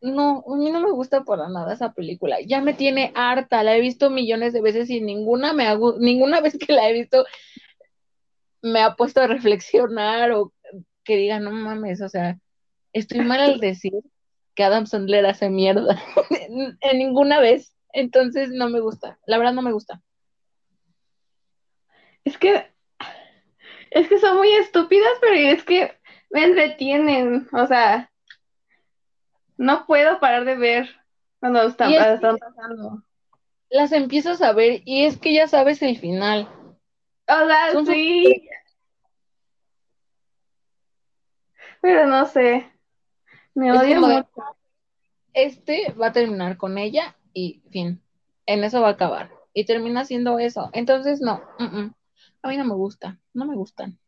no, 0.00 0.42
a 0.44 0.56
mí 0.56 0.70
no 0.72 0.80
me 0.80 0.90
gusta 0.90 1.22
para 1.22 1.48
nada 1.48 1.72
esa 1.72 1.92
película, 1.92 2.38
ya 2.44 2.60
me 2.60 2.74
tiene 2.74 3.12
harta, 3.14 3.62
la 3.62 3.76
he 3.76 3.80
visto 3.80 4.10
millones 4.10 4.52
de 4.52 4.60
veces 4.60 4.90
y 4.90 5.00
ninguna 5.00 5.52
me 5.52 5.68
ha, 5.68 5.76
gu- 5.76 5.98
ninguna 6.00 6.40
vez 6.40 6.58
que 6.58 6.72
la 6.72 6.88
he 6.88 6.92
visto 6.92 7.24
me 8.60 8.80
ha 8.82 8.96
puesto 8.96 9.20
a 9.20 9.28
reflexionar 9.28 10.32
o 10.32 10.52
que 11.04 11.16
diga, 11.16 11.38
no 11.38 11.52
mames, 11.52 12.00
o 12.02 12.08
sea, 12.08 12.36
estoy 12.92 13.20
mal 13.20 13.38
al 13.40 13.60
decir 13.60 13.92
que 14.56 14.64
Adam 14.64 14.86
Sandler 14.86 15.26
hace 15.26 15.48
mierda, 15.48 15.96
en 16.80 16.98
ninguna 16.98 17.38
vez, 17.38 17.72
entonces 17.92 18.50
no 18.50 18.68
me 18.68 18.80
gusta, 18.80 19.20
la 19.26 19.38
verdad 19.38 19.52
no 19.54 19.62
me 19.62 19.72
gusta. 19.72 20.02
Es 22.24 22.36
que, 22.36 22.66
es 23.90 24.08
que 24.08 24.18
son 24.18 24.36
muy 24.36 24.52
estúpidas, 24.54 25.12
pero 25.20 25.34
es 25.34 25.64
que 25.64 25.92
me 26.30 26.44
entretienen. 26.44 27.48
O 27.52 27.66
sea, 27.66 28.10
no 29.56 29.86
puedo 29.86 30.20
parar 30.20 30.44
de 30.44 30.56
ver 30.56 30.88
cuando 31.40 31.62
están, 31.62 31.92
es 31.92 32.06
están 32.06 32.38
pasando. 32.38 33.02
Las 33.68 33.92
empiezas 33.92 34.42
a 34.42 34.52
ver 34.52 34.82
y 34.84 35.04
es 35.04 35.18
que 35.18 35.34
ya 35.34 35.46
sabes 35.48 35.82
el 35.82 35.98
final. 35.98 36.48
O 37.28 37.46
sea, 37.46 37.72
Son 37.72 37.86
sí. 37.86 38.48
Pero 41.80 42.06
no 42.06 42.26
sé. 42.26 42.70
Me 43.54 43.72
odio 43.72 44.00
mucho. 44.00 44.28
este 45.32 45.92
va 45.92 46.08
a 46.08 46.12
terminar 46.12 46.56
con 46.56 46.78
ella 46.78 47.16
y 47.32 47.62
fin, 47.70 48.00
en 48.46 48.64
eso 48.64 48.80
va 48.80 48.88
a 48.88 48.92
acabar. 48.92 49.30
Y 49.52 49.64
termina 49.64 50.04
siendo 50.04 50.38
eso. 50.38 50.70
Entonces, 50.72 51.20
no, 51.20 51.42
mm, 51.58 51.64
mm. 51.64 51.94
A 52.42 52.48
mí 52.48 52.56
no 52.56 52.64
me 52.64 52.74
gusta, 52.74 53.18
no 53.34 53.44
me 53.46 53.54
gustan. 53.54 53.98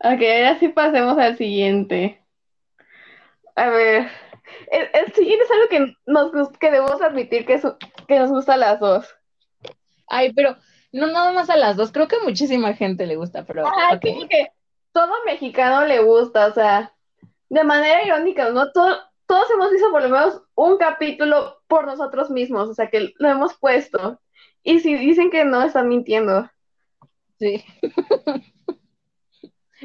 Ok, 0.00 0.22
ahora 0.22 0.58
sí 0.58 0.68
pasemos 0.68 1.18
al 1.18 1.36
siguiente. 1.36 2.24
A 3.56 3.68
ver. 3.68 4.08
El, 4.70 4.88
el 4.94 5.12
siguiente 5.12 5.44
es 5.44 5.50
algo 5.50 5.68
que 5.68 5.94
nos 6.06 6.56
que 6.58 6.70
debemos 6.70 7.02
admitir 7.02 7.44
que, 7.44 7.54
es- 7.54 7.66
que 8.06 8.18
nos 8.18 8.30
gusta 8.30 8.54
a 8.54 8.56
las 8.56 8.80
dos. 8.80 9.06
Ay, 10.06 10.32
pero 10.32 10.56
no 10.92 11.06
nada 11.08 11.32
más 11.32 11.50
a 11.50 11.56
las 11.56 11.76
dos, 11.76 11.92
creo 11.92 12.08
que 12.08 12.16
a 12.16 12.20
muchísima 12.24 12.72
gente 12.74 13.06
le 13.06 13.16
gusta, 13.16 13.44
pero 13.44 13.64
que 14.28 14.48
todo 14.92 15.12
mexicano 15.26 15.84
le 15.84 16.00
gusta, 16.00 16.46
o 16.46 16.52
sea, 16.54 16.94
de 17.50 17.64
manera 17.64 18.02
irónica, 18.04 18.48
¿no? 18.50 18.72
Todo, 18.72 18.96
todos 19.26 19.50
hemos 19.50 19.70
visto 19.70 19.90
por 19.90 20.02
lo 20.02 20.08
menos 20.08 20.42
un 20.54 20.78
capítulo 20.78 21.60
por 21.66 21.84
nosotros 21.86 22.30
mismos, 22.30 22.70
o 22.70 22.74
sea, 22.74 22.88
que 22.88 23.12
lo 23.18 23.28
hemos 23.28 23.54
puesto. 23.58 24.18
Y 24.62 24.80
si 24.80 24.94
dicen 24.94 25.30
que 25.30 25.44
no, 25.44 25.62
están 25.62 25.88
mintiendo. 25.88 26.50
Sí. 27.38 27.64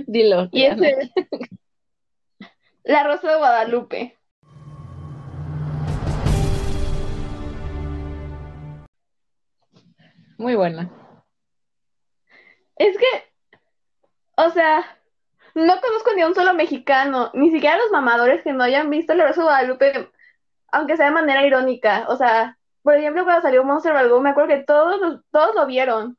Dilo. 0.08 0.50
Y 0.52 0.64
ese 0.64 0.90
es 0.90 1.12
La 2.84 3.04
Rosa 3.04 3.32
de 3.32 3.38
Guadalupe. 3.38 4.18
Muy 10.38 10.56
buena. 10.56 10.92
Es 12.76 12.98
que, 12.98 13.06
o 14.36 14.50
sea, 14.50 14.84
no 15.54 15.80
conozco 15.80 16.14
ni 16.16 16.22
a 16.24 16.28
un 16.28 16.36
solo 16.36 16.54
mexicano, 16.54 17.32
ni 17.34 17.52
siquiera 17.52 17.78
los 17.78 17.92
mamadores 17.92 18.42
que 18.42 18.52
no 18.52 18.64
hayan 18.64 18.90
visto 18.90 19.14
La 19.14 19.28
Rosa 19.28 19.42
de 19.42 19.48
Guadalupe, 19.48 20.12
aunque 20.72 20.98
sea 20.98 21.06
de 21.06 21.12
manera 21.14 21.46
irónica. 21.46 22.08
O 22.10 22.18
sea, 22.18 22.58
por 22.84 22.96
ejemplo, 22.96 23.24
cuando 23.24 23.42
salió 23.42 23.64
Monster 23.64 23.94
Ball, 23.94 24.22
me 24.22 24.30
acuerdo 24.32 24.50
que 24.50 24.64
todos, 24.64 25.00
los- 25.00 25.22
todos 25.32 25.56
lo 25.56 25.66
vieron. 25.66 26.18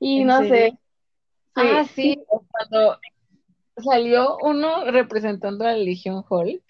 Y 0.00 0.20
¿En 0.22 0.26
no 0.26 0.38
serio? 0.38 0.54
sé. 0.54 0.70
Sí. 0.70 0.78
Ah, 1.54 1.84
sí, 1.84 2.24
cuando 2.50 2.98
salió 3.78 4.36
uno 4.42 4.84
representando 4.90 5.64
a 5.64 5.72
la 5.72 5.76
Legión 5.78 6.24
Hulk. 6.28 6.62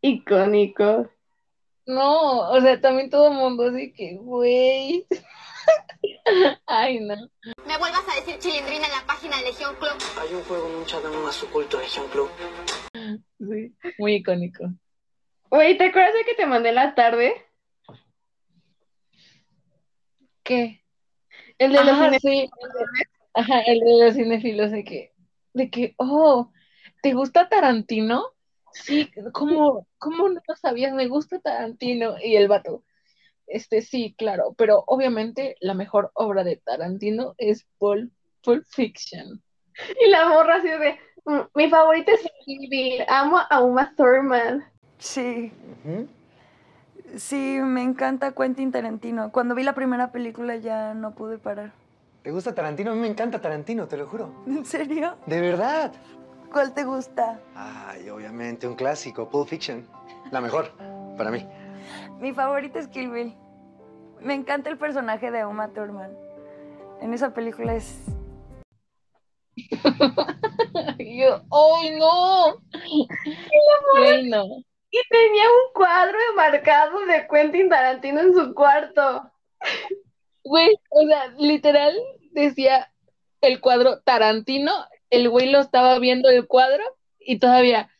Icónico. 0.00 1.10
No, 1.86 2.50
o 2.50 2.60
sea, 2.60 2.80
también 2.80 3.10
todo 3.10 3.28
el 3.28 3.34
mundo 3.34 3.64
así 3.68 3.92
que, 3.92 4.16
güey. 4.16 5.06
Ay, 6.66 7.00
no. 7.00 7.14
Me 7.66 7.78
vuelvas 7.78 8.08
a 8.10 8.14
decir 8.16 8.38
chilindrina 8.38 8.86
en 8.86 8.92
la 8.92 9.06
página 9.06 9.36
de 9.38 9.44
Legión 9.44 9.74
Club. 9.76 9.92
Hay 10.18 10.34
un 10.34 10.42
juego 10.44 10.66
en 10.68 10.74
un 10.76 10.84
chat 10.86 11.04
más 11.22 11.42
oculto 11.42 11.76
de 11.76 11.84
Legion 11.84 12.08
Club. 12.08 12.30
Sí, 13.38 13.74
muy 13.98 14.14
icónico. 14.14 14.64
Oye, 15.50 15.74
¿te 15.76 15.84
acuerdas 15.86 16.14
de 16.14 16.24
que 16.24 16.34
te 16.34 16.46
mandé 16.46 16.72
la 16.72 16.94
tarde? 16.94 17.34
¿Qué? 20.42 20.82
El 21.58 21.72
de 21.72 21.84
los 21.84 21.88
Ajá, 21.92 22.10
cine- 22.10 22.20
sí. 22.20 22.50
Ajá, 23.34 23.60
el 23.62 23.80
de 23.80 24.04
los 24.04 24.14
cinéfilos 24.14 24.70
de 24.70 24.84
que, 24.84 25.12
de 25.52 25.70
que, 25.70 25.94
oh, 25.98 26.50
¿te 27.02 27.12
gusta 27.12 27.48
Tarantino? 27.48 28.24
Sí, 28.72 29.10
¿cómo, 29.32 29.86
cómo 29.98 30.28
no 30.28 30.40
lo 30.46 30.56
sabías? 30.56 30.92
Me 30.92 31.08
gusta 31.08 31.38
Tarantino. 31.40 32.16
Y 32.22 32.36
el 32.36 32.48
vato, 32.48 32.84
este, 33.46 33.82
sí, 33.82 34.14
claro, 34.16 34.54
pero 34.56 34.84
obviamente 34.86 35.56
la 35.60 35.74
mejor 35.74 36.10
obra 36.14 36.44
de 36.44 36.56
Tarantino 36.56 37.34
es 37.38 37.66
Pulp, 37.78 38.12
Pulp 38.42 38.64
Fiction. 38.68 39.42
Y 40.00 40.08
la 40.08 40.28
morra 40.28 40.56
así 40.56 40.68
de, 40.68 40.92
"Mm, 40.92 41.15
mi 41.54 41.68
favorita 41.68 42.12
es 42.12 42.20
Kill 42.44 42.68
Bill, 42.68 43.04
amo 43.08 43.38
a 43.50 43.60
Uma 43.62 43.92
Thurman. 43.96 44.64
Sí. 44.98 45.52
Sí, 47.16 47.58
me 47.62 47.82
encanta 47.82 48.32
Quentin 48.32 48.72
Tarantino. 48.72 49.30
Cuando 49.32 49.54
vi 49.54 49.62
la 49.62 49.74
primera 49.74 50.12
película 50.12 50.56
ya 50.56 50.94
no 50.94 51.14
pude 51.14 51.38
parar. 51.38 51.72
¿Te 52.22 52.30
gusta 52.30 52.54
Tarantino? 52.54 52.90
A 52.90 52.94
mí 52.94 53.00
me 53.00 53.06
encanta 53.06 53.40
Tarantino, 53.40 53.86
te 53.86 53.96
lo 53.96 54.06
juro. 54.06 54.30
¿En 54.46 54.64
serio? 54.64 55.16
De 55.26 55.40
verdad. 55.40 55.92
¿Cuál 56.52 56.72
te 56.72 56.84
gusta? 56.84 57.40
Ay, 57.54 58.08
obviamente, 58.08 58.66
un 58.66 58.74
clásico, 58.74 59.28
Pulp 59.28 59.48
Fiction. 59.48 59.86
La 60.30 60.40
mejor, 60.40 60.72
para 61.16 61.30
mí. 61.30 61.46
Mi 62.20 62.32
favorita 62.32 62.78
es 62.78 62.88
Kill 62.88 63.10
Bill. 63.10 63.34
Me 64.20 64.34
encanta 64.34 64.70
el 64.70 64.78
personaje 64.78 65.30
de 65.30 65.44
Uma 65.44 65.68
Thurman. 65.68 66.10
En 67.00 67.12
esa 67.12 67.34
película 67.34 67.74
es... 67.74 68.15
Y 70.98 71.20
yo, 71.20 71.42
¡ay, 71.50 71.90
no! 71.98 72.62
No. 74.24 74.44
Y 74.90 75.00
tenía 75.10 75.44
un 75.44 75.72
cuadro 75.74 76.18
marcado 76.36 77.04
de 77.06 77.26
Quentin 77.30 77.68
Tarantino 77.68 78.20
en 78.20 78.34
su 78.34 78.54
cuarto. 78.54 79.30
Güey, 80.44 80.74
o 80.90 81.06
sea, 81.06 81.34
literal 81.38 81.94
decía 82.32 82.92
el 83.40 83.60
cuadro 83.60 84.00
Tarantino, 84.00 84.72
el 85.10 85.28
güey 85.28 85.50
lo 85.50 85.60
estaba 85.60 85.98
viendo 85.98 86.28
el 86.28 86.46
cuadro 86.46 86.84
y 87.18 87.38
todavía, 87.38 87.90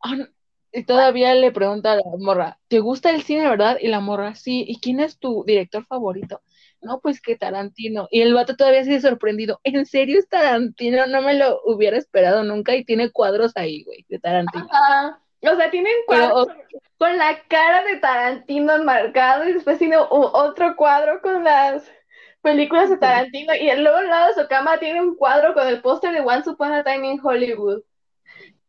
ah, 0.00 0.16
no, 0.16 0.26
y 0.72 0.84
todavía 0.84 1.34
le 1.34 1.52
pregunta 1.52 1.92
a 1.92 1.96
la 1.96 2.02
morra, 2.18 2.58
¿te 2.68 2.80
gusta 2.80 3.10
el 3.10 3.22
cine, 3.22 3.48
verdad? 3.48 3.78
Y 3.80 3.88
la 3.88 4.00
morra, 4.00 4.34
sí, 4.34 4.64
¿y 4.66 4.80
quién 4.80 5.00
es 5.00 5.18
tu 5.18 5.44
director 5.44 5.84
favorito? 5.84 6.42
No, 6.82 7.00
pues 7.00 7.20
que 7.20 7.36
Tarantino. 7.36 8.08
Y 8.10 8.22
el 8.22 8.34
vato 8.34 8.56
todavía 8.56 8.84
sigue 8.84 9.00
sorprendido, 9.00 9.60
¿en 9.62 9.86
serio 9.86 10.18
es 10.18 10.28
Tarantino? 10.28 11.06
No 11.06 11.22
me 11.22 11.34
lo 11.34 11.60
hubiera 11.64 11.96
esperado 11.96 12.42
nunca 12.42 12.74
y 12.74 12.84
tiene 12.84 13.10
cuadros 13.10 13.52
ahí, 13.54 13.84
güey, 13.84 14.04
de 14.08 14.18
Tarantino. 14.18 14.68
O 15.44 15.56
sea, 15.56 15.70
tienen 15.70 15.92
Pero, 16.06 16.30
cuadros 16.30 16.56
con 16.98 17.18
la 17.18 17.42
cara 17.48 17.82
de 17.82 17.96
Tarantino 17.96 18.74
enmarcado 18.74 19.48
y 19.48 19.54
después 19.54 19.78
tiene 19.78 19.96
otro 19.98 20.76
cuadro 20.76 21.20
con 21.20 21.42
las 21.42 21.90
películas 22.42 22.90
de 22.90 22.96
Tarantino 22.96 23.52
y 23.54 23.74
luego 23.76 23.96
al 23.96 24.08
lado 24.08 24.28
de 24.28 24.42
su 24.42 24.48
cama 24.48 24.78
tiene 24.78 25.00
un 25.00 25.16
cuadro 25.16 25.54
con 25.54 25.66
el 25.66 25.82
póster 25.82 26.12
de 26.12 26.20
Once 26.20 26.48
Upon 26.48 26.72
a 26.72 26.84
Time 26.84 27.08
in 27.08 27.20
Hollywood. 27.20 27.82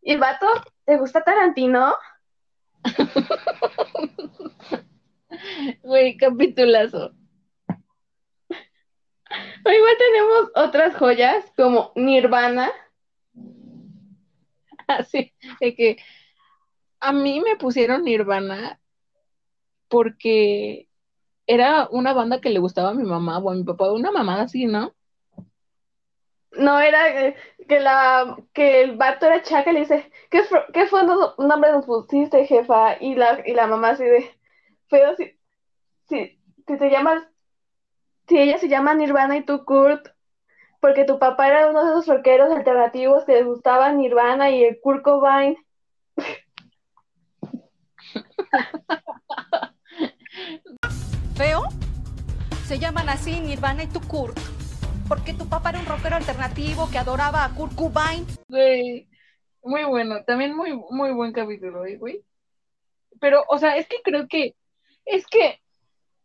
Y 0.02 0.14
el 0.14 0.20
vato, 0.20 0.48
¿te 0.86 0.98
gusta 0.98 1.24
Tarantino? 1.24 1.96
Güey, 5.84 6.18
capitulazo. 6.18 7.14
O 9.66 9.70
igual 9.70 9.96
tenemos 9.98 10.52
otras 10.56 10.96
joyas 10.96 11.46
como 11.56 11.92
Nirvana. 11.96 12.72
Así, 14.88 15.34
de 15.60 15.76
que 15.76 15.98
a 17.00 17.12
mí 17.14 17.42
me 17.42 17.56
pusieron 17.56 18.04
Nirvana 18.04 18.80
porque 19.88 20.88
era 21.48 21.88
una 21.92 22.14
banda 22.14 22.42
que 22.42 22.50
le 22.50 22.60
gustaba 22.60 22.90
a 22.90 22.94
mi 22.94 23.04
mamá 23.04 23.38
o 23.40 23.52
a 23.52 23.56
mi 23.56 23.64
papá, 23.64 23.92
una 23.92 24.12
mamada 24.12 24.44
así, 24.44 24.66
¿no? 24.66 24.94
No 26.54 26.80
era 26.80 27.28
eh, 27.28 27.36
que 27.68 27.80
la 27.80 28.38
que 28.54 28.82
el 28.82 28.96
vato 28.96 29.26
era 29.26 29.42
chaca 29.42 29.72
y 29.72 29.74
le 29.74 29.80
dice, 29.82 30.12
¿qué, 30.30 30.42
qué 30.74 30.86
fue 30.88 31.04
no- 31.04 31.36
nombre 31.38 31.72
nos 31.72 31.86
pusiste, 31.86 32.46
jefa? 32.46 32.98
Y 33.02 33.16
la, 33.16 33.42
y 33.46 33.54
la 33.54 33.68
mamá 33.68 33.90
así 33.92 34.04
de, 34.06 34.30
feo 34.88 35.16
si, 36.08 36.40
si 36.68 36.78
te 36.78 36.90
llamas, 36.90 37.24
si 38.28 38.38
ella 38.38 38.58
se 38.58 38.70
llama 38.70 38.94
Nirvana 38.94 39.38
y 39.38 39.46
tú 39.46 39.64
Kurt, 39.66 40.10
porque 40.80 41.06
tu 41.06 41.20
papá 41.20 41.48
era 41.48 41.70
uno 41.70 41.84
de 41.84 41.92
esos 41.92 42.08
rockeros 42.08 42.52
alternativos 42.52 43.26
que 43.26 43.34
les 43.34 43.46
gustaba 43.46 43.92
Nirvana 43.92 44.50
y 44.50 44.64
el 44.64 44.80
Kurt 44.82 45.04
Cobain. 45.04 45.58
¿Feo? 51.36 51.64
Se 52.66 52.80
llaman 52.80 53.10
así 53.10 53.40
Nirvana 53.40 53.84
y 53.84 53.88
tu 53.88 54.02
Kurt. 54.02 54.38
Porque 55.08 55.34
tu 55.34 55.48
papá 55.48 55.70
era 55.70 55.80
un 55.80 55.86
rockero 55.86 56.16
alternativo 56.16 56.90
que 56.92 56.98
adoraba 56.98 57.46
a 57.46 57.56
Kurt 57.56 57.76
Cobain. 57.76 58.26
Güey, 58.48 59.08
muy 59.62 59.84
bueno, 59.86 60.24
también 60.26 60.56
muy, 60.56 60.74
muy 60.90 61.12
buen 61.12 61.34
capítulo, 61.34 61.86
¿eh, 61.86 61.98
güey. 61.98 62.24
Pero, 63.20 63.44
o 63.48 63.58
sea, 63.58 63.78
es 63.78 63.88
que 63.88 64.02
creo 64.04 64.28
que, 64.28 64.56
es 65.06 65.26
que 65.28 65.63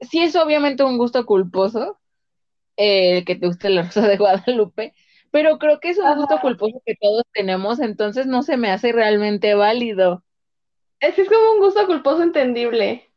sí 0.00 0.22
es 0.22 0.36
obviamente 0.36 0.84
un 0.84 0.98
gusto 0.98 1.26
culposo 1.26 1.98
eh, 2.76 3.24
que 3.24 3.36
te 3.36 3.46
guste 3.46 3.70
la 3.70 3.82
Rosa 3.82 4.06
de 4.06 4.16
Guadalupe, 4.16 4.94
pero 5.30 5.58
creo 5.58 5.80
que 5.80 5.90
es 5.90 5.98
un 5.98 6.14
gusto 6.16 6.40
culposo 6.40 6.80
que 6.86 6.96
todos 7.00 7.24
tenemos, 7.32 7.80
entonces 7.80 8.26
no 8.26 8.42
se 8.42 8.56
me 8.56 8.70
hace 8.70 8.92
realmente 8.92 9.54
válido. 9.54 10.24
Es 11.00 11.14
que 11.14 11.22
es 11.22 11.28
como 11.28 11.52
un 11.52 11.60
gusto 11.60 11.86
culposo 11.86 12.22
entendible. 12.22 13.10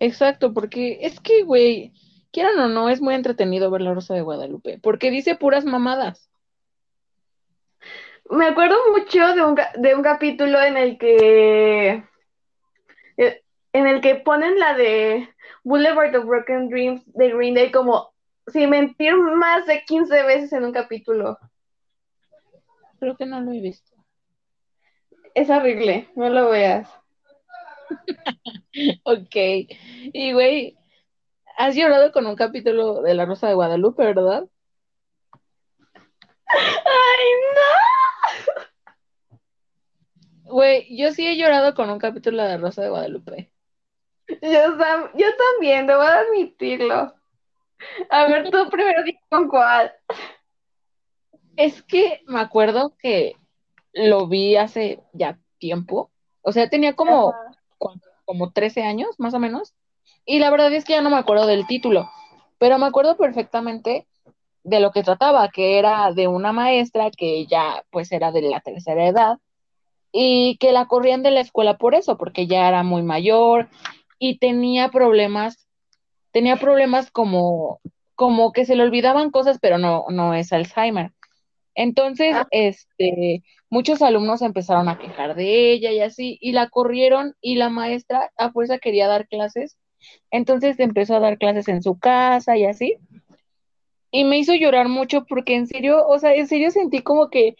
Exacto, 0.00 0.52
porque 0.52 0.98
es 1.02 1.20
que, 1.20 1.44
güey, 1.44 1.92
quieran 2.32 2.58
o 2.58 2.68
no, 2.68 2.88
es 2.88 3.00
muy 3.00 3.14
entretenido 3.14 3.70
ver 3.70 3.82
la 3.82 3.94
Rosa 3.94 4.14
de 4.14 4.22
Guadalupe, 4.22 4.78
porque 4.82 5.10
dice 5.10 5.36
puras 5.36 5.64
mamadas. 5.64 6.28
Me 8.30 8.46
acuerdo 8.46 8.76
mucho 8.90 9.34
de 9.34 9.42
un, 9.42 9.56
de 9.76 9.94
un 9.94 10.02
capítulo 10.02 10.60
en 10.60 10.76
el 10.76 10.98
que 10.98 12.02
eh, 13.18 13.42
en 13.72 13.86
el 13.86 14.00
que 14.00 14.14
ponen 14.16 14.58
la 14.58 14.74
de 14.74 15.28
Boulevard 15.64 16.14
of 16.16 16.26
Broken 16.26 16.68
Dreams 16.68 17.02
de 17.14 17.30
Green 17.30 17.54
Day 17.54 17.70
como 17.70 18.12
sin 18.46 18.70
mentir 18.70 19.16
más 19.16 19.66
de 19.66 19.84
15 19.84 20.22
veces 20.24 20.52
en 20.52 20.64
un 20.64 20.72
capítulo. 20.72 21.38
Creo 22.98 23.16
que 23.16 23.26
no 23.26 23.40
lo 23.40 23.52
he 23.52 23.60
visto. 23.60 23.92
Es 25.34 25.50
horrible, 25.50 26.08
no 26.16 26.28
lo 26.28 26.50
veas. 26.50 26.88
Ok. 29.04 29.36
Y, 30.12 30.32
güey, 30.32 30.78
has 31.58 31.74
llorado 31.76 32.10
con 32.12 32.26
un 32.26 32.36
capítulo 32.36 33.02
de 33.02 33.14
La 33.14 33.26
Rosa 33.26 33.48
de 33.48 33.54
Guadalupe, 33.54 34.04
¿verdad? 34.04 34.44
¡Ay, 36.46 37.32
Güey, 40.44 40.96
yo 40.96 41.12
sí 41.12 41.26
he 41.26 41.36
llorado 41.36 41.74
con 41.74 41.90
un 41.90 41.98
capítulo 41.98 42.42
de 42.42 42.48
La 42.48 42.56
Rosa 42.58 42.82
de 42.82 42.90
Guadalupe. 42.90 43.51
Yo, 44.28 44.76
yo 45.14 45.26
también, 45.36 45.86
debo 45.86 46.02
admitirlo. 46.02 47.14
A 48.10 48.26
ver, 48.26 48.50
tú 48.50 48.68
primero 48.70 49.02
di 49.02 49.18
con 49.28 49.48
cuál. 49.48 49.92
Es 51.56 51.82
que 51.82 52.22
me 52.26 52.40
acuerdo 52.40 52.94
que 52.98 53.36
lo 53.92 54.26
vi 54.26 54.56
hace 54.56 55.00
ya 55.12 55.38
tiempo. 55.58 56.10
O 56.42 56.52
sea, 56.52 56.68
tenía 56.68 56.94
como, 56.94 57.34
como 58.24 58.52
13 58.52 58.82
años, 58.82 59.18
más 59.18 59.34
o 59.34 59.38
menos. 59.38 59.74
Y 60.24 60.38
la 60.38 60.50
verdad 60.50 60.72
es 60.72 60.84
que 60.84 60.94
ya 60.94 61.02
no 61.02 61.10
me 61.10 61.16
acuerdo 61.16 61.46
del 61.46 61.66
título, 61.66 62.10
pero 62.58 62.78
me 62.78 62.86
acuerdo 62.86 63.16
perfectamente 63.16 64.06
de 64.62 64.80
lo 64.80 64.92
que 64.92 65.02
trataba, 65.02 65.48
que 65.48 65.78
era 65.78 66.12
de 66.12 66.28
una 66.28 66.52
maestra 66.52 67.10
que 67.10 67.46
ya 67.46 67.84
pues 67.90 68.12
era 68.12 68.30
de 68.30 68.42
la 68.42 68.60
tercera 68.60 69.06
edad 69.06 69.38
y 70.12 70.56
que 70.58 70.72
la 70.72 70.86
corrían 70.86 71.22
de 71.22 71.32
la 71.32 71.40
escuela 71.40 71.78
por 71.78 71.94
eso, 71.94 72.16
porque 72.16 72.46
ya 72.46 72.68
era 72.68 72.82
muy 72.82 73.02
mayor 73.02 73.68
y 74.24 74.38
tenía 74.38 74.88
problemas, 74.88 75.66
tenía 76.30 76.54
problemas 76.54 77.10
como, 77.10 77.80
como 78.14 78.52
que 78.52 78.64
se 78.64 78.76
le 78.76 78.84
olvidaban 78.84 79.32
cosas, 79.32 79.58
pero 79.60 79.78
no, 79.78 80.04
no 80.10 80.32
es 80.32 80.52
Alzheimer. 80.52 81.10
Entonces, 81.74 82.36
este, 82.52 83.42
muchos 83.68 84.00
alumnos 84.00 84.40
empezaron 84.42 84.88
a 84.88 84.96
quejar 84.96 85.34
de 85.34 85.72
ella 85.72 85.90
y 85.90 85.98
así, 85.98 86.38
y 86.40 86.52
la 86.52 86.68
corrieron 86.68 87.34
y 87.40 87.56
la 87.56 87.68
maestra 87.68 88.30
a 88.36 88.52
fuerza 88.52 88.78
quería 88.78 89.08
dar 89.08 89.26
clases, 89.26 89.76
entonces 90.30 90.78
empezó 90.78 91.16
a 91.16 91.20
dar 91.20 91.36
clases 91.36 91.66
en 91.66 91.82
su 91.82 91.98
casa 91.98 92.56
y 92.56 92.64
así, 92.64 92.98
y 94.12 94.22
me 94.22 94.38
hizo 94.38 94.54
llorar 94.54 94.88
mucho 94.88 95.24
porque 95.24 95.56
en 95.56 95.66
serio, 95.66 96.06
o 96.06 96.20
sea, 96.20 96.32
en 96.32 96.46
serio 96.46 96.70
sentí 96.70 97.00
como 97.02 97.28
que 97.28 97.56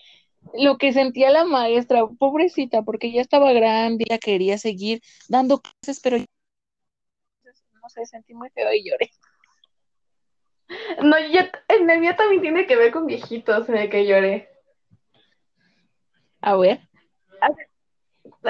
lo 0.55 0.79
que 0.79 0.93
sentía 0.93 1.31
la 1.31 1.45
maestra, 1.45 2.07
pobrecita, 2.07 2.83
porque 2.83 3.11
ya 3.11 3.21
estaba 3.21 3.53
grande, 3.53 4.05
ya 4.09 4.19
quería 4.19 4.59
seguir 4.59 5.03
dando 5.29 5.61
clases, 5.61 6.01
pero 6.01 6.19
no 7.83 7.89
sé, 7.89 8.07
sentí 8.07 8.33
muy 8.33 8.49
feo 8.51 8.73
y 8.73 8.89
lloré. 8.89 9.11
No, 11.03 11.19
yo, 11.19 11.41
en 11.69 11.91
el 11.91 12.01
mío 12.01 12.15
también 12.17 12.41
tiene 12.41 12.67
que 12.67 12.77
ver 12.77 12.93
con 12.93 13.07
viejitos 13.07 13.69
en 13.69 13.77
el 13.77 13.91
que 13.91 14.07
lloré. 14.07 14.49
A 16.41 16.57
ver. 16.57 16.81
Hace, 17.41 17.69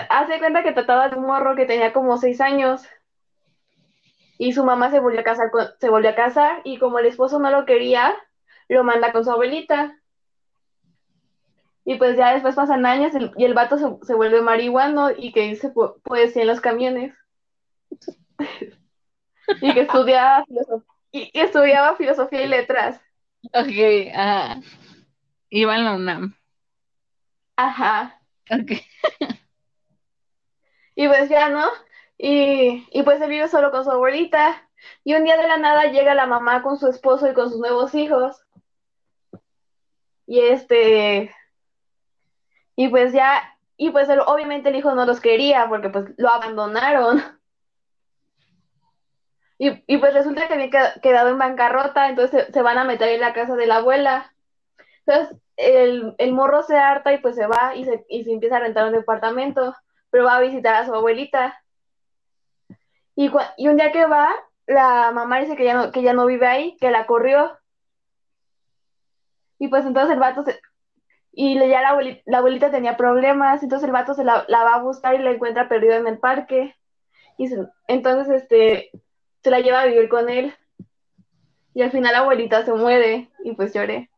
hace 0.08 0.38
cuenta 0.38 0.62
que 0.62 0.72
trataba 0.72 1.08
de 1.08 1.16
un 1.16 1.26
morro 1.26 1.56
que 1.56 1.66
tenía 1.66 1.92
como 1.92 2.18
seis 2.18 2.40
años. 2.40 2.82
Y 4.38 4.52
su 4.52 4.64
mamá 4.64 4.90
se 4.90 5.00
volvió 5.00 5.20
a 5.20 5.24
casar 5.24 5.50
con, 5.50 5.66
se 5.80 5.88
volvió 5.88 6.10
a 6.10 6.14
casar 6.14 6.60
y 6.64 6.78
como 6.78 6.98
el 6.98 7.06
esposo 7.06 7.38
no 7.38 7.50
lo 7.50 7.64
quería, 7.64 8.14
lo 8.68 8.84
manda 8.84 9.12
con 9.12 9.24
su 9.24 9.30
abuelita. 9.30 9.98
Y 11.84 11.96
pues 11.96 12.16
ya 12.16 12.32
después 12.32 12.54
pasan 12.54 12.86
años 12.86 13.12
y 13.36 13.44
el 13.44 13.54
vato 13.54 13.76
se, 13.78 14.06
se 14.06 14.14
vuelve 14.14 14.40
marihuano 14.40 15.10
y 15.10 15.32
que 15.32 15.42
dice 15.42 15.72
poesía 16.04 16.42
en 16.42 16.48
los 16.48 16.60
camiones. 16.60 17.14
y 19.60 19.74
que 19.74 19.80
estudia 19.80 20.44
filosofía 20.46 20.92
y, 21.12 21.30
estudiaba 21.34 21.96
filosofía 21.96 22.42
y 22.42 22.48
letras. 22.48 23.00
Ok, 23.52 24.12
ajá. 24.14 24.60
Iba 25.50 25.76
en 25.76 25.84
la 25.84 25.94
UNAM. 25.94 26.36
Ajá. 27.56 28.18
Ok. 28.50 28.72
y 30.94 31.06
pues 31.06 31.28
ya, 31.28 31.50
¿no? 31.50 31.66
Y, 32.16 32.86
y 32.90 33.02
pues 33.02 33.20
él 33.20 33.28
vive 33.28 33.48
solo 33.48 33.70
con 33.70 33.84
su 33.84 33.90
abuelita. 33.90 34.68
Y 35.04 35.14
un 35.14 35.24
día 35.24 35.36
de 35.36 35.46
la 35.46 35.58
nada 35.58 35.84
llega 35.84 36.14
la 36.14 36.26
mamá 36.26 36.62
con 36.62 36.78
su 36.78 36.88
esposo 36.88 37.30
y 37.30 37.34
con 37.34 37.50
sus 37.50 37.60
nuevos 37.60 37.94
hijos. 37.94 38.40
Y 40.26 40.40
este. 40.40 41.34
Y 42.74 42.88
pues 42.88 43.12
ya. 43.12 43.42
Y 43.76 43.90
pues 43.90 44.08
él, 44.08 44.20
obviamente 44.26 44.70
el 44.70 44.76
hijo 44.76 44.94
no 44.94 45.04
los 45.04 45.20
quería 45.20 45.68
porque 45.68 45.90
pues 45.90 46.06
lo 46.16 46.30
abandonaron. 46.30 47.22
Y, 49.64 49.98
pues 49.98 50.12
resulta 50.12 50.48
que 50.48 50.54
había 50.54 50.70
quedado 51.00 51.28
en 51.28 51.38
bancarrota, 51.38 52.08
entonces 52.08 52.48
se, 52.52 52.62
van 52.62 52.78
a 52.78 52.84
meter 52.84 53.08
en 53.10 53.20
la 53.20 53.32
casa 53.32 53.54
de 53.54 53.68
la 53.68 53.76
abuela. 53.76 54.34
Entonces 55.06 55.38
el, 55.56 56.32
morro 56.32 56.64
se 56.64 56.76
harta 56.76 57.12
y 57.12 57.18
pues 57.18 57.36
se 57.36 57.46
va 57.46 57.76
y 57.76 57.84
se, 57.84 58.04
y 58.08 58.24
se 58.24 58.32
empieza 58.32 58.56
a 58.56 58.58
rentar 58.60 58.86
un 58.86 58.92
departamento, 58.92 59.72
pero 60.10 60.24
va 60.24 60.38
a 60.38 60.40
visitar 60.40 60.74
a 60.74 60.84
su 60.84 60.92
abuelita. 60.92 61.62
Y, 63.14 63.30
y 63.56 63.68
un 63.68 63.76
día 63.76 63.92
que 63.92 64.04
va, 64.04 64.34
la 64.66 65.12
mamá 65.12 65.38
dice 65.38 65.54
que 65.54 65.64
ya, 65.64 65.74
no, 65.74 65.92
que 65.92 66.02
ya 66.02 66.12
no 66.12 66.26
vive 66.26 66.48
ahí, 66.48 66.76
que 66.80 66.90
la 66.90 67.06
corrió. 67.06 67.56
Y 69.60 69.68
pues 69.68 69.86
entonces 69.86 70.12
el 70.12 70.18
vato 70.18 70.42
se, 70.42 70.58
y 71.30 71.54
ya 71.56 71.82
la 71.82 71.90
abuelita, 71.90 72.22
la 72.26 72.38
abuelita 72.38 72.72
tenía 72.72 72.96
problemas, 72.96 73.62
entonces 73.62 73.86
el 73.86 73.92
vato 73.92 74.14
se 74.14 74.24
la, 74.24 74.44
va 74.48 74.74
a 74.74 74.82
buscar 74.82 75.14
y 75.14 75.18
la 75.18 75.30
encuentra 75.30 75.68
perdida 75.68 75.98
en 75.98 76.08
el 76.08 76.18
parque. 76.18 76.74
Y 77.38 77.48
entonces 77.86 78.42
este 78.42 78.90
se 79.42 79.50
la 79.50 79.60
lleva 79.60 79.82
a 79.82 79.86
vivir 79.86 80.08
con 80.08 80.28
él. 80.28 80.54
Y 81.74 81.82
al 81.82 81.90
final 81.90 82.12
la 82.12 82.18
abuelita 82.20 82.64
se 82.64 82.72
muere 82.72 83.30
y 83.44 83.52
pues 83.54 83.74
lloré. 83.74 84.10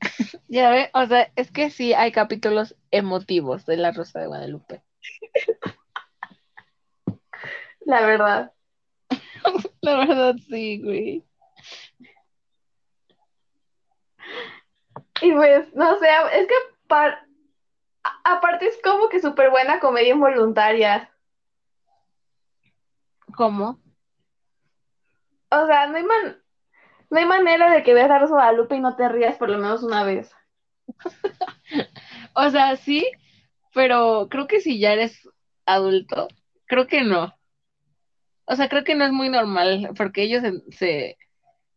ya 0.48 0.70
ve, 0.70 0.90
o 0.94 1.06
sea, 1.06 1.30
es 1.36 1.50
que 1.50 1.70
sí 1.70 1.92
hay 1.94 2.12
capítulos 2.12 2.76
emotivos 2.90 3.66
de 3.66 3.76
La 3.76 3.92
Rosa 3.92 4.20
de 4.20 4.26
Guadalupe. 4.28 4.82
La 7.80 8.02
verdad. 8.02 8.52
La 9.80 9.96
verdad, 9.98 10.36
sí, 10.48 10.80
güey. 10.82 11.24
Y 15.22 15.32
pues, 15.32 15.74
no 15.74 15.98
sé, 15.98 16.06
es 16.32 16.46
que 16.46 16.54
aparte 18.24 18.66
es 18.66 18.78
como 18.82 19.08
que 19.08 19.20
súper 19.20 19.50
buena 19.50 19.80
comedia 19.80 20.14
involuntaria. 20.14 21.10
¿Cómo? 23.34 23.78
O 25.50 25.66
sea, 25.66 25.86
no 25.88 25.96
hay, 25.96 26.04
no 27.10 27.18
hay 27.18 27.26
manera 27.26 27.70
de 27.70 27.82
que 27.82 27.94
veas 27.94 28.10
a 28.10 28.18
Rosa 28.18 28.34
Guadalupe 28.34 28.76
y 28.76 28.80
no 28.80 28.96
te 28.96 29.08
rías 29.08 29.36
por 29.36 29.50
lo 29.50 29.58
menos 29.58 29.82
una 29.82 30.04
vez. 30.04 30.32
o 32.34 32.50
sea, 32.50 32.76
sí, 32.76 33.10
pero 33.74 34.28
creo 34.30 34.46
que 34.46 34.60
si 34.60 34.78
ya 34.78 34.92
eres 34.92 35.28
adulto, 35.66 36.28
creo 36.66 36.86
que 36.86 37.02
no. 37.02 37.34
O 38.44 38.56
sea, 38.56 38.68
creo 38.68 38.84
que 38.84 38.94
no 38.94 39.04
es 39.04 39.12
muy 39.12 39.28
normal, 39.28 39.90
porque 39.96 40.22
ellos 40.22 40.42
se, 40.70 41.16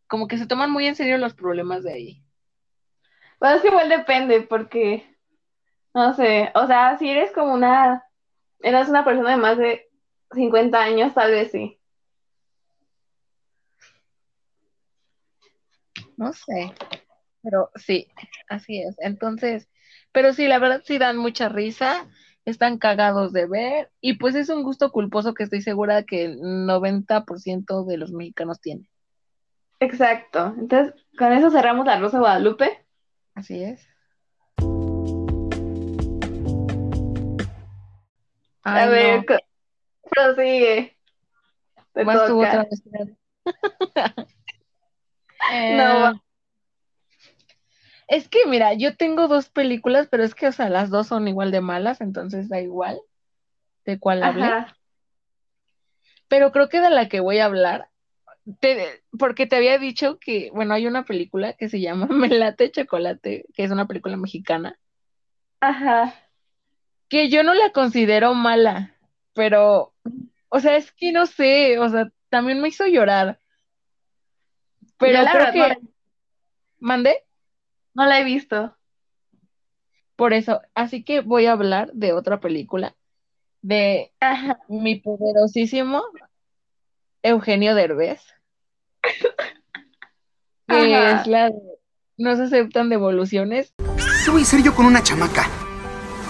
como 0.08 0.28
que 0.28 0.38
se 0.38 0.46
toman 0.46 0.70
muy 0.70 0.86
en 0.86 0.96
serio 0.96 1.18
los 1.18 1.34
problemas 1.34 1.82
de 1.84 1.92
ahí. 1.92 2.24
Pues 3.38 3.56
es 3.56 3.62
que 3.62 3.68
igual 3.68 3.88
depende, 3.88 4.42
porque, 4.42 5.04
no 5.92 6.14
sé, 6.14 6.50
o 6.54 6.66
sea, 6.66 6.96
si 6.98 7.08
eres 7.10 7.30
como 7.32 7.54
una, 7.54 8.04
eres 8.60 8.88
una 8.88 9.04
persona 9.04 9.30
de 9.30 9.36
más 9.36 9.58
de 9.58 9.88
50 10.32 10.80
años, 10.80 11.14
tal 11.14 11.30
vez 11.30 11.50
sí. 11.52 11.78
No 16.16 16.32
sé, 16.32 16.72
pero 17.42 17.70
sí, 17.76 18.08
así 18.48 18.80
es. 18.80 18.96
Entonces, 18.98 19.68
pero 20.12 20.32
sí, 20.32 20.48
la 20.48 20.58
verdad 20.58 20.82
sí 20.84 20.98
dan 20.98 21.16
mucha 21.16 21.48
risa, 21.48 22.08
están 22.44 22.78
cagados 22.78 23.32
de 23.32 23.46
ver 23.46 23.90
y 24.00 24.14
pues 24.14 24.34
es 24.34 24.48
un 24.48 24.62
gusto 24.62 24.92
culposo 24.92 25.34
que 25.34 25.44
estoy 25.44 25.62
segura 25.62 26.04
que 26.04 26.24
el 26.24 26.40
90% 26.40 27.84
de 27.84 27.96
los 27.96 28.12
mexicanos 28.12 28.60
tienen. 28.60 28.88
Exacto. 29.80 30.54
Entonces, 30.58 30.94
con 31.18 31.32
eso 31.32 31.50
cerramos 31.50 31.86
la 31.86 31.98
Rosa 31.98 32.18
Guadalupe. 32.18 32.86
Así 33.34 33.62
es. 33.62 33.86
A 38.62 38.86
ver, 38.86 39.24
prosigue. 40.10 40.96
Más 41.94 42.26
tú 42.26 42.38
otra 42.38 42.64
vez. 42.64 42.82
no. 45.76 46.10
Eh, 46.10 46.14
es 48.06 48.28
que, 48.28 48.46
mira, 48.46 48.74
yo 48.74 48.96
tengo 48.96 49.28
dos 49.28 49.48
películas, 49.48 50.08
pero 50.10 50.24
es 50.24 50.34
que, 50.34 50.46
o 50.46 50.52
sea, 50.52 50.68
las 50.68 50.90
dos 50.90 51.06
son 51.06 51.26
igual 51.26 51.50
de 51.50 51.60
malas, 51.60 52.00
entonces 52.00 52.48
da 52.48 52.60
igual 52.60 53.00
de 53.84 53.98
cuál 53.98 54.22
hable. 54.22 54.46
Pero 56.28 56.52
creo 56.52 56.68
que 56.68 56.80
de 56.80 56.90
la 56.90 57.08
que 57.08 57.20
voy 57.20 57.38
a 57.38 57.46
hablar, 57.46 57.88
porque 59.18 59.46
te 59.46 59.56
había 59.56 59.78
dicho 59.78 60.18
que, 60.18 60.50
bueno, 60.52 60.74
hay 60.74 60.86
una 60.86 61.04
película 61.04 61.54
que 61.54 61.68
se 61.68 61.80
llama 61.80 62.06
Melate 62.10 62.70
Chocolate, 62.70 63.46
que 63.54 63.64
es 63.64 63.70
una 63.70 63.86
película 63.86 64.16
mexicana. 64.16 64.78
Ajá. 65.60 66.14
Que 67.08 67.28
yo 67.28 67.42
no 67.42 67.54
la 67.54 67.70
considero 67.70 68.34
mala, 68.34 68.96
pero, 69.34 69.94
o 70.48 70.60
sea, 70.60 70.76
es 70.76 70.92
que 70.92 71.12
no 71.12 71.26
sé, 71.26 71.78
o 71.78 71.88
sea, 71.88 72.10
también 72.28 72.60
me 72.60 72.68
hizo 72.68 72.86
llorar. 72.86 73.38
Pero 74.98 75.24
creo 75.30 75.52
que... 75.52 75.78
¿Mandé? 76.78 77.24
No 77.94 78.06
la 78.06 78.20
he 78.20 78.24
visto. 78.24 78.76
Por 80.16 80.32
eso, 80.32 80.60
así 80.74 81.02
que 81.04 81.20
voy 81.20 81.46
a 81.46 81.52
hablar 81.52 81.90
de 81.92 82.12
otra 82.12 82.40
película 82.40 82.94
de 83.62 84.12
mi 84.68 84.96
poderosísimo 84.96 86.02
Eugenio 87.22 87.74
Derbez. 87.74 88.20
que 90.68 91.10
es 91.10 91.26
la 91.26 91.46
de 91.46 91.54
No 92.18 92.36
se 92.36 92.42
aceptan 92.44 92.90
devoluciones. 92.90 93.72
¿Qué 94.24 94.30
voy 94.30 94.40
a 94.40 94.44
hacer 94.44 94.62
yo 94.62 94.74
con 94.74 94.86
una 94.86 95.02
chamaca? 95.02 95.48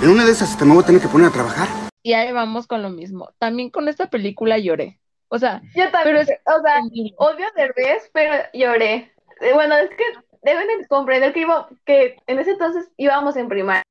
En 0.00 0.08
una 0.10 0.24
de 0.24 0.32
esas 0.32 0.56
te 0.56 0.64
me 0.64 0.74
voy 0.74 0.82
a 0.82 0.86
tener 0.86 1.02
que 1.02 1.08
poner 1.08 1.28
a 1.28 1.32
trabajar. 1.32 1.68
Y 2.02 2.12
ahí 2.12 2.32
vamos 2.32 2.66
con 2.66 2.82
lo 2.82 2.90
mismo. 2.90 3.30
También 3.38 3.70
con 3.70 3.88
esta 3.88 4.08
película 4.08 4.58
lloré. 4.58 5.00
O 5.34 5.38
sea, 5.38 5.60
Yo 5.74 5.90
también, 5.90 6.04
pero 6.04 6.20
es 6.20 6.28
o 6.28 6.62
sea, 6.62 6.80
odio 7.16 7.46
Derbez, 7.56 8.08
pero 8.12 8.44
lloré. 8.52 9.12
Eh, 9.40 9.52
Bueno, 9.52 9.74
es 9.74 9.90
que 9.90 10.04
deben 10.44 10.68
de 10.68 10.86
comprender 10.86 11.32
que, 11.32 11.40
iba, 11.40 11.68
que 11.84 12.18
en 12.28 12.38
ese 12.38 12.52
entonces 12.52 12.88
íbamos 12.96 13.34
en 13.36 13.48
primaria. 13.48 13.82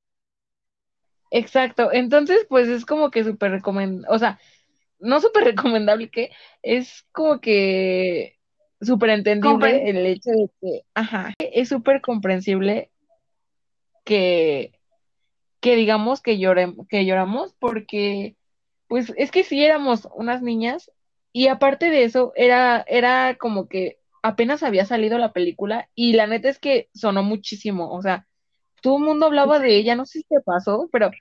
Exacto, 1.31 1.91
entonces 1.91 2.45
pues 2.47 2.69
es 2.69 2.85
como 2.85 3.11
que 3.11 3.25
súper 3.25 3.51
recomendable, 3.51 4.07
o 4.09 4.17
sea, 4.19 4.39
no 4.99 5.19
súper 5.19 5.43
recomendable 5.53 6.09
que 6.09 6.31
es 6.61 7.05
como 7.11 7.41
que 7.41 8.39
súper 8.79 9.09
entendible 9.09 9.89
el 9.89 9.97
hecho 10.05 10.29
de 10.31 10.49
que, 10.61 10.85
ajá, 10.93 11.33
es 11.39 11.67
súper 11.67 11.99
comprensible 11.99 12.89
que, 14.05 14.79
que 15.59 15.75
digamos 15.75 16.21
que 16.21 16.39
que 16.87 17.05
lloramos 17.05 17.53
porque 17.59 18.37
pues 18.87 19.11
es 19.17 19.29
que 19.29 19.43
sí 19.43 19.61
éramos 19.61 20.07
unas 20.15 20.41
niñas 20.41 20.89
y 21.33 21.47
aparte 21.47 21.89
de 21.89 22.03
eso 22.05 22.31
era, 22.35 22.85
era 22.87 23.35
como 23.35 23.67
que 23.67 23.99
apenas 24.21 24.63
había 24.63 24.85
salido 24.85 25.17
la 25.17 25.33
película 25.33 25.89
y 25.95 26.13
la 26.13 26.27
neta 26.27 26.47
es 26.47 26.59
que 26.59 26.89
sonó 26.93 27.23
muchísimo, 27.23 27.91
o 27.91 28.01
sea, 28.01 28.25
todo 28.81 28.97
el 28.97 29.03
mundo 29.03 29.25
hablaba 29.25 29.59
de 29.59 29.75
ella, 29.75 29.95
no 29.95 30.05
sé 30.05 30.19
si 30.19 30.25
te 30.25 30.39
pasó, 30.41 30.87
pero, 30.91 31.11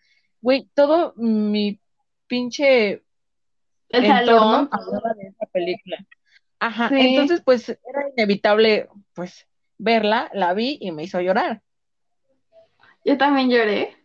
güey, 0.40 0.68
todo 0.74 1.12
mi 1.16 1.80
pinche 2.28 3.02
El 3.88 4.04
entorno 4.04 4.24
salón. 4.26 4.68
hablaba 4.72 5.14
de 5.14 5.28
esa 5.28 5.46
película. 5.52 5.98
Ajá, 6.60 6.88
Sí. 6.88 6.94
entonces 7.00 7.42
pues 7.44 7.68
era 7.70 8.08
inevitable, 8.16 8.88
pues, 9.14 9.48
verla, 9.78 10.30
la 10.32 10.54
vi 10.54 10.78
y 10.80 10.92
me 10.92 11.02
hizo 11.04 11.20
llorar. 11.20 11.60
Yo 13.04 13.18
también 13.18 13.50
lloré. 13.50 13.96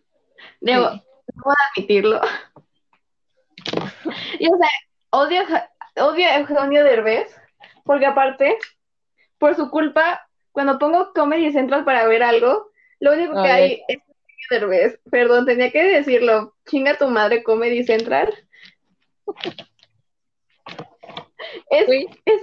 Debo, 0.59 0.89
Sí. 0.91 1.01
debo 1.27 1.51
admitirlo. 1.75 2.21
Y 4.39 4.47
o 4.47 4.57
sea, 4.57 4.69
odio, 5.11 5.41
odio 5.99 6.27
a 6.27 6.37
Eugenio 6.37 6.83
Derbez, 6.83 7.35
porque 7.83 8.05
aparte, 8.05 8.57
por 9.37 9.55
su 9.55 9.69
culpa, 9.69 10.27
cuando 10.51 10.79
pongo 10.79 11.13
Comedy 11.13 11.51
Central 11.51 11.85
para 11.85 12.07
ver 12.07 12.23
algo, 12.23 12.71
lo 12.99 13.13
único 13.13 13.33
que 13.43 13.49
Ay. 13.49 13.63
hay 13.63 13.83
es 13.87 13.97
Eugenio 13.97 14.47
Derbez. 14.49 14.99
Perdón, 15.11 15.45
tenía 15.45 15.71
que 15.71 15.83
decirlo. 15.83 16.55
Chinga 16.65 16.97
tu 16.97 17.07
madre 17.07 17.43
Comedy 17.43 17.83
Central. 17.83 18.33
Es, 21.69 21.87
es, 22.25 22.41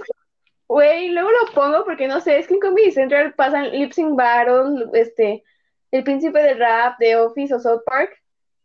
güey, 0.67 1.09
luego 1.09 1.29
lo 1.31 1.53
pongo 1.53 1.83
porque 1.85 2.07
no 2.07 2.19
sé, 2.21 2.39
es 2.39 2.47
que 2.47 2.55
en 2.55 2.59
Comedy 2.59 2.91
Central 2.91 3.33
pasan 3.33 3.71
Lip 3.71 3.91
Sync 3.91 4.15
Battle, 4.15 4.85
este, 4.93 5.43
El 5.91 6.03
Príncipe 6.03 6.39
del 6.39 6.59
Rap, 6.59 6.97
The 6.99 7.17
Office 7.17 7.53
o 7.53 7.59
South 7.59 7.81
Park, 7.85 8.11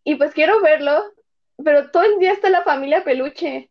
y 0.05 0.17
pues 0.17 0.33
quiero 0.33 0.61
verlo, 0.61 1.03
pero 1.63 1.91
todo 1.91 2.05
el 2.05 2.19
día 2.19 2.33
está 2.33 2.49
la 2.51 2.63
familia 2.63 3.05
peluche. 3.05 3.70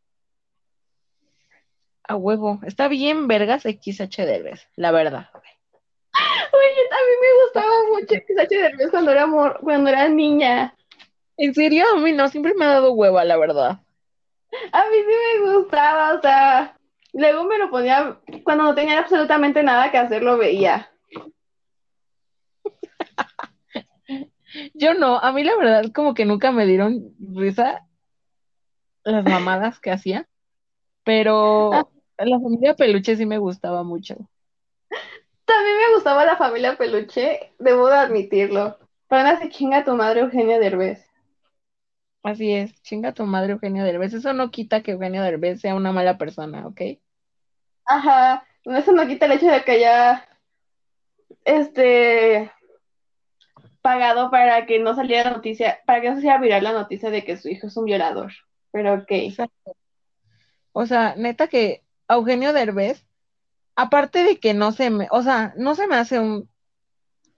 A 2.09 2.15
huevo, 2.15 2.59
está 2.65 2.87
bien 2.87 3.27
vergas 3.27 3.67
XH 3.67 4.25
Derbez, 4.25 4.67
la 4.75 4.89
verdad. 4.91 5.29
Oye, 5.31 6.81
a 6.91 6.99
mí 7.05 7.13
me 7.21 7.43
gustaba 7.43 7.75
mucho 7.91 8.15
XH 8.15 8.49
Derbez 8.49 8.89
cuando 8.89 9.11
era 9.11 9.27
mor- 9.27 9.59
cuando 9.61 9.91
era 9.91 10.09
niña. 10.09 10.73
En 11.37 11.53
serio, 11.53 11.85
a 11.93 11.99
mí 11.99 12.11
no, 12.11 12.27
siempre 12.27 12.55
me 12.55 12.65
ha 12.65 12.69
dado 12.69 12.93
hueva, 12.93 13.23
la 13.25 13.37
verdad. 13.37 13.79
A 14.71 14.83
mí 14.89 14.95
sí 14.97 15.43
me 15.45 15.55
gustaba, 15.57 16.15
o 16.15 16.21
sea, 16.21 16.75
luego 17.13 17.43
me 17.43 17.59
lo 17.59 17.69
ponía 17.69 18.17
cuando 18.43 18.63
no 18.63 18.73
tenía 18.73 18.97
absolutamente 18.97 19.61
nada 19.61 19.91
que 19.91 19.99
hacer, 19.99 20.23
lo 20.23 20.35
veía. 20.39 20.89
Yo 24.73 24.95
no, 24.95 25.19
a 25.19 25.31
mí 25.31 25.43
la 25.43 25.55
verdad 25.57 25.83
como 25.93 26.15
que 26.15 26.25
nunca 26.25 26.51
me 26.51 26.65
dieron 26.65 27.13
risa 27.19 27.85
las 29.03 29.23
mamadas 29.23 29.79
que 29.79 29.91
hacía, 29.91 30.27
pero 31.03 31.91
la 32.25 32.39
familia 32.39 32.75
peluche 32.75 33.15
sí 33.15 33.25
me 33.25 33.37
gustaba 33.37 33.83
mucho. 33.83 34.15
También 35.45 35.77
me 35.77 35.95
gustaba 35.95 36.25
la 36.25 36.37
familia 36.37 36.77
peluche, 36.77 37.53
debo 37.59 37.87
de 37.87 37.95
admitirlo. 37.95 38.77
Pero 39.07 39.21
aún 39.21 39.31
así 39.31 39.49
chinga 39.49 39.83
tu 39.83 39.95
madre 39.95 40.21
Eugenia 40.21 40.59
Derbez. 40.59 41.09
Así 42.23 42.53
es, 42.53 42.81
chinga 42.81 43.13
tu 43.13 43.25
madre 43.25 43.53
Eugenio 43.53 43.83
Derbez. 43.83 44.13
Eso 44.13 44.33
no 44.33 44.51
quita 44.51 44.83
que 44.83 44.91
Eugenio 44.91 45.23
Derbez 45.23 45.61
sea 45.61 45.75
una 45.75 45.91
mala 45.91 46.17
persona, 46.17 46.67
¿ok? 46.67 46.81
Ajá, 47.85 48.45
eso 48.65 48.91
no 48.91 49.07
quita 49.07 49.25
el 49.25 49.33
hecho 49.33 49.47
de 49.47 49.63
que 49.63 49.71
haya 49.71 50.27
este 51.45 52.51
pagado 53.81 54.29
para 54.29 54.65
que 54.65 54.79
no 54.79 54.93
saliera 54.93 55.29
la 55.29 55.37
noticia, 55.37 55.79
para 55.85 56.01
que 56.01 56.09
no 56.09 56.15
se 56.15 56.19
hiciera 56.19 56.39
viral 56.39 56.63
la 56.63 56.73
noticia 56.73 57.09
de 57.09 57.23
que 57.23 57.37
su 57.37 57.47
hijo 57.47 57.67
es 57.67 57.77
un 57.77 57.85
violador. 57.85 58.33
Pero 58.71 58.95
ok. 58.95 59.11
Exacto. 59.11 59.75
O 60.73 60.85
sea, 60.85 61.15
neta 61.15 61.47
que 61.47 61.83
Eugenio 62.09 62.53
Derbez, 62.53 63.05
aparte 63.75 64.23
de 64.23 64.39
que 64.39 64.53
no 64.53 64.71
se 64.71 64.89
me, 64.89 65.07
o 65.11 65.21
sea, 65.21 65.53
no 65.57 65.75
se 65.75 65.87
me 65.87 65.95
hace 65.95 66.19
un 66.19 66.49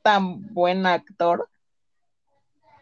tan 0.02 0.54
buen 0.54 0.86
actor, 0.86 1.48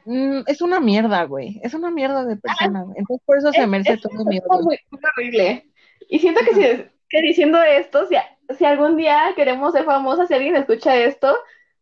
mm, 0.05 0.41
es 0.47 0.61
una 0.61 0.79
mierda, 0.79 1.23
güey. 1.25 1.59
Es 1.63 1.73
una 1.73 1.91
mierda 1.91 2.23
de 2.25 2.37
persona, 2.37 2.83
güey. 2.83 2.97
Entonces 2.99 3.25
por 3.25 3.37
eso 3.37 3.51
se 3.51 3.63
Es- 3.63 3.67
merece 3.67 3.93
es- 3.93 4.01
todo 4.01 4.23
mi 4.25 4.37
es 4.37 4.43
odio. 4.47 4.63
muy, 4.63 4.79
muy 4.91 5.01
horrible. 5.15 5.69
Y 6.07 6.19
siento 6.19 6.41
que, 6.45 6.53
si, 6.53 6.89
que 7.09 7.21
diciendo 7.21 7.61
esto, 7.61 8.07
si, 8.07 8.15
si 8.57 8.65
algún 8.65 8.95
día 8.97 9.33
queremos 9.35 9.73
ser 9.73 9.83
famosas, 9.85 10.27
si 10.27 10.33
alguien 10.33 10.55
escucha 10.55 10.95
esto, 10.95 11.35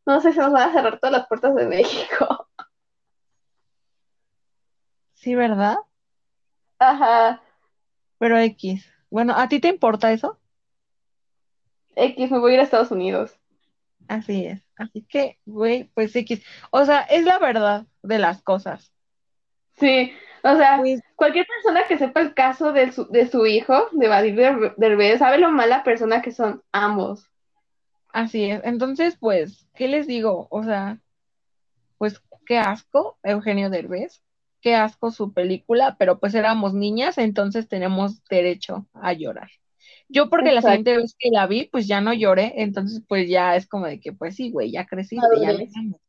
no 0.05 0.19
sé 0.21 0.31
si 0.33 0.39
nos 0.39 0.51
van 0.51 0.69
a 0.69 0.73
cerrar 0.73 0.99
todas 0.99 1.11
las 1.19 1.27
puertas 1.27 1.53
de 1.55 1.65
México. 1.67 2.47
Sí, 5.13 5.33
¿verdad? 5.35 5.77
Ajá. 6.79 7.41
Pero 8.19 8.37
X. 8.39 8.87
Bueno, 9.09 9.33
¿a 9.35 9.47
ti 9.49 9.59
te 9.59 9.67
importa 9.69 10.11
eso? 10.13 10.39
X, 11.97 12.31
me 12.31 12.39
voy 12.39 12.51
a 12.51 12.53
ir 12.55 12.59
a 12.61 12.63
Estados 12.63 12.91
Unidos. 12.91 13.37
Así 14.07 14.45
es. 14.45 14.61
Así 14.75 15.03
que, 15.03 15.39
güey, 15.45 15.85
pues 15.93 16.15
X. 16.15 16.43
O 16.71 16.85
sea, 16.85 17.01
es 17.01 17.23
la 17.25 17.39
verdad 17.39 17.85
de 18.03 18.19
las 18.19 18.41
cosas. 18.41 18.93
Sí, 19.79 20.11
o 20.43 20.55
sea, 20.57 20.77
Pues, 20.79 21.01
cualquier 21.15 21.45
persona 21.47 21.87
que 21.87 21.97
sepa 21.97 22.21
el 22.21 22.33
caso 22.33 22.73
de 22.73 22.91
su, 22.91 23.07
de 23.09 23.27
su 23.29 23.45
hijo, 23.45 23.87
de 23.91 24.07
Badir 24.07 24.35
Der- 24.35 24.73
Derbez, 24.77 25.19
sabe 25.19 25.37
lo 25.37 25.51
mala 25.51 25.83
persona 25.83 26.21
que 26.21 26.31
son 26.31 26.63
ambos. 26.71 27.29
así 28.13 28.49
es. 28.51 28.61
Entonces, 28.65 29.17
pues, 29.19 29.67
¿qué 29.73 29.87
les 29.87 30.07
digo? 30.07 30.47
O 30.51 30.63
sea, 30.63 30.99
pues 31.97 32.21
qué 32.45 32.57
asco, 32.59 33.19
Eugenio 33.23 33.69
Derbez. 33.69 34.23
Qué 34.61 34.75
asco 34.75 35.11
su 35.11 35.33
película, 35.33 35.95
pero 35.99 36.19
pues 36.19 36.33
éramos 36.33 36.73
niñas, 36.73 37.17
entonces 37.17 37.67
tenemos 37.67 38.23
derecho 38.25 38.87
a 38.93 39.13
llorar. 39.13 39.49
Yo 40.09 40.29
porque 40.29 40.51
la 40.51 40.61
siguiente 40.61 40.97
vez 40.97 41.15
que 41.19 41.29
la 41.31 41.47
vi, 41.47 41.65
pues 41.65 41.87
ya 41.87 42.01
no 42.01 42.13
lloré, 42.13 42.53
entonces 42.61 43.03
pues 43.07 43.29
ya 43.29 43.55
es 43.55 43.67
como 43.67 43.85
de 43.85 43.99
que, 43.99 44.13
pues 44.13 44.35
sí, 44.35 44.51
güey, 44.51 44.71
ya 44.71 44.85
creciste, 44.85 45.25
ya 45.41 45.49
amo. 45.49 45.99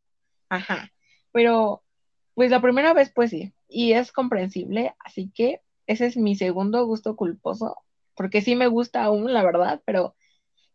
Ajá. 0.48 0.90
Pero, 1.32 1.82
pues 2.34 2.50
la 2.50 2.62
primera 2.62 2.94
vez, 2.94 3.12
pues 3.14 3.30
sí, 3.30 3.52
y 3.68 3.92
es 3.92 4.12
comprensible, 4.12 4.94
así 5.00 5.30
que 5.34 5.60
ese 5.86 6.06
es 6.06 6.16
mi 6.16 6.36
segundo 6.36 6.86
gusto 6.86 7.16
culposo, 7.16 7.76
porque 8.14 8.40
sí 8.40 8.56
me 8.56 8.66
gusta 8.68 9.02
aún, 9.02 9.32
la 9.32 9.42
verdad, 9.42 9.82
pero, 9.84 10.14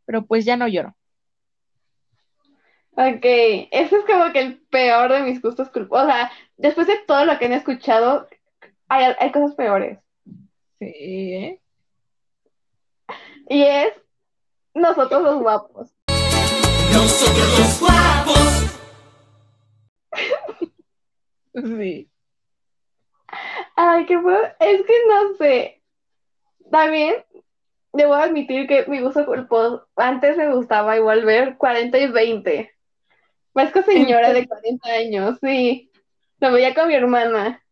pero 0.05 0.25
pues 0.25 0.45
ya 0.45 0.57
no 0.57 0.67
lloro. 0.67 0.95
Ok, 2.95 3.23
ese 3.23 3.95
es 3.95 4.05
como 4.05 4.31
que 4.31 4.39
el 4.39 4.61
peor 4.69 5.11
de 5.11 5.23
mis 5.23 5.41
gustos 5.41 5.69
culposos. 5.69 6.05
O 6.05 6.07
sea, 6.07 6.31
después 6.63 6.87
de 6.87 6.97
todo 7.05 7.25
lo 7.25 7.37
que 7.37 7.45
han 7.45 7.53
escuchado, 7.53 8.27
hay, 8.87 9.13
hay 9.19 9.31
cosas 9.31 9.53
peores. 9.55 9.99
Sí, 10.79 10.85
¿eh? 10.87 11.61
Y 13.49 13.63
es 13.63 13.93
nosotros 14.73 15.21
los 15.21 15.41
guapos. 15.41 15.93
Nosotros 16.91 17.59
los 17.59 17.79
guapos. 17.79 18.79
Sí. 21.53 22.09
Ay, 23.75 24.05
qué 24.05 24.19
fue. 24.19 24.55
Es 24.59 24.81
que 24.85 24.93
no 25.07 25.35
sé. 25.35 25.81
También 26.71 27.15
debo 27.91 28.15
admitir 28.15 28.67
que 28.67 28.85
mi 28.87 29.01
gusto 29.01 29.25
culposo, 29.25 29.87
antes 29.95 30.37
me 30.37 30.51
gustaba 30.53 30.95
igual 30.95 31.25
ver 31.25 31.57
40 31.57 31.97
y 31.99 32.07
20. 32.07 32.71
Más 33.53 33.71
que 33.71 33.83
señora 33.83 34.33
de 34.33 34.47
40 34.47 34.89
años, 34.89 35.37
sí. 35.41 35.91
Lo 36.43 36.51
veía 36.51 36.75
con 36.75 36.89
mi 36.89 36.95
hermana. 36.95 37.63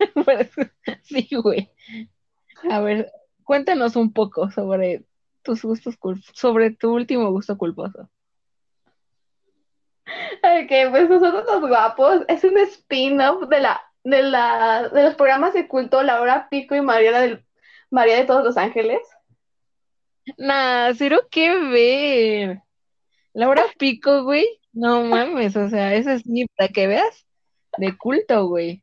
Pues, 0.24 0.50
sí, 1.02 1.28
güey. 1.30 1.70
A 2.70 2.80
ver, 2.80 3.12
cuéntanos 3.44 3.96
un 3.96 4.14
poco 4.14 4.50
sobre 4.50 5.04
tus 5.42 5.62
gustos 5.62 5.96
sobre 6.32 6.70
tu 6.70 6.94
último 6.94 7.30
gusto 7.30 7.58
culposo. 7.58 8.10
Ok, 10.06 10.90
pues 10.90 11.08
nosotros 11.08 11.44
los 11.46 11.68
guapos 11.68 12.22
es 12.28 12.42
un 12.44 12.56
spin-off 12.56 13.46
de 13.48 13.60
la, 13.60 13.80
de 14.02 14.22
la, 14.22 14.88
de 14.88 15.02
los 15.02 15.14
programas 15.16 15.52
de 15.52 15.68
culto 15.68 16.02
Laura 16.02 16.48
Pico 16.50 16.74
y 16.74 16.80
María 16.80 17.20
del, 17.20 17.44
María 17.90 18.16
de 18.16 18.24
todos 18.24 18.42
los 18.42 18.56
ángeles. 18.56 19.00
Nah, 20.38 20.94
cero 20.94 21.28
que 21.30 21.54
ver. 21.54 22.62
Laura 23.34 23.66
Pico, 23.78 24.24
güey. 24.24 24.48
No 24.72 25.04
mames, 25.04 25.54
o 25.56 25.68
sea, 25.68 25.94
eso 25.94 26.18
sí, 26.18 26.46
para 26.56 26.70
que 26.70 26.86
veas, 26.86 27.26
de 27.78 27.96
culto, 27.96 28.46
güey. 28.46 28.82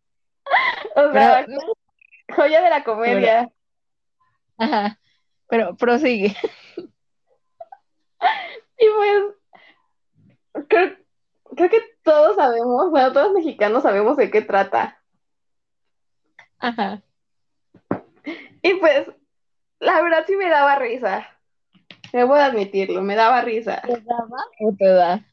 O 0.96 1.12
sea, 1.12 1.46
Pero, 1.46 1.60
joya 2.36 2.62
de 2.62 2.70
la 2.70 2.84
comedia. 2.84 3.50
Ajá. 4.58 5.00
Pero 5.48 5.76
prosigue. 5.76 6.36
Y 8.80 8.86
pues, 8.96 10.66
creo, 10.68 10.96
creo 11.56 11.70
que 11.70 11.82
todos 12.04 12.36
sabemos, 12.36 12.92
bueno, 12.92 13.12
todos 13.12 13.34
mexicanos 13.34 13.84
sabemos 13.84 14.18
de 14.18 14.30
qué 14.30 14.42
trata. 14.42 15.02
Ajá. 16.60 17.02
Y 18.62 18.76
pues, 18.76 19.08
la 19.80 20.02
verdad 20.02 20.26
sí 20.28 20.36
me 20.36 20.50
daba 20.50 20.76
risa. 20.76 21.28
Debo 22.12 22.36
de 22.36 22.42
admitirlo, 22.42 23.02
me 23.02 23.16
daba 23.16 23.42
risa. 23.42 23.82
¿Te 23.82 24.02
daba 24.02 24.46
o 24.60 24.74
te 24.78 24.88
da? 24.88 25.26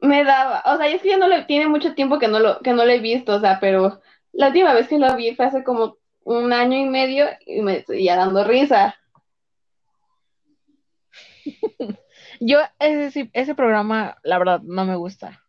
Me 0.00 0.24
daba, 0.24 0.62
o 0.66 0.76
sea, 0.76 0.86
es 0.86 1.02
que 1.02 1.10
ya 1.10 1.18
no 1.18 1.28
le 1.28 1.44
tiene 1.44 1.68
mucho 1.68 1.94
tiempo 1.94 2.18
que 2.18 2.28
no 2.28 2.38
lo, 2.38 2.60
que 2.60 2.72
no 2.72 2.84
lo 2.84 2.90
he 2.90 3.00
visto, 3.00 3.34
o 3.34 3.40
sea, 3.40 3.60
pero 3.60 4.00
la 4.32 4.48
última 4.48 4.72
vez 4.72 4.88
que 4.88 4.98
lo 4.98 5.14
vi 5.16 5.34
fue 5.34 5.46
hace 5.46 5.62
como 5.62 5.98
un 6.24 6.52
año 6.52 6.78
y 6.78 6.84
medio 6.84 7.26
y 7.44 7.60
me 7.62 7.82
seguía 7.82 8.16
dando 8.16 8.44
risa. 8.44 8.96
Yo, 12.40 12.60
ese, 12.78 13.30
ese 13.32 13.54
programa, 13.54 14.16
la 14.22 14.38
verdad, 14.38 14.60
no 14.62 14.84
me 14.86 14.96
gusta. 14.96 15.42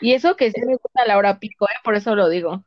Y 0.00 0.14
eso 0.14 0.36
que 0.36 0.50
sí 0.50 0.60
me 0.60 0.76
gusta 0.76 1.06
Laura 1.06 1.38
Pico, 1.38 1.66
¿eh? 1.66 1.78
Por 1.84 1.94
eso 1.94 2.14
lo 2.14 2.28
digo. 2.28 2.64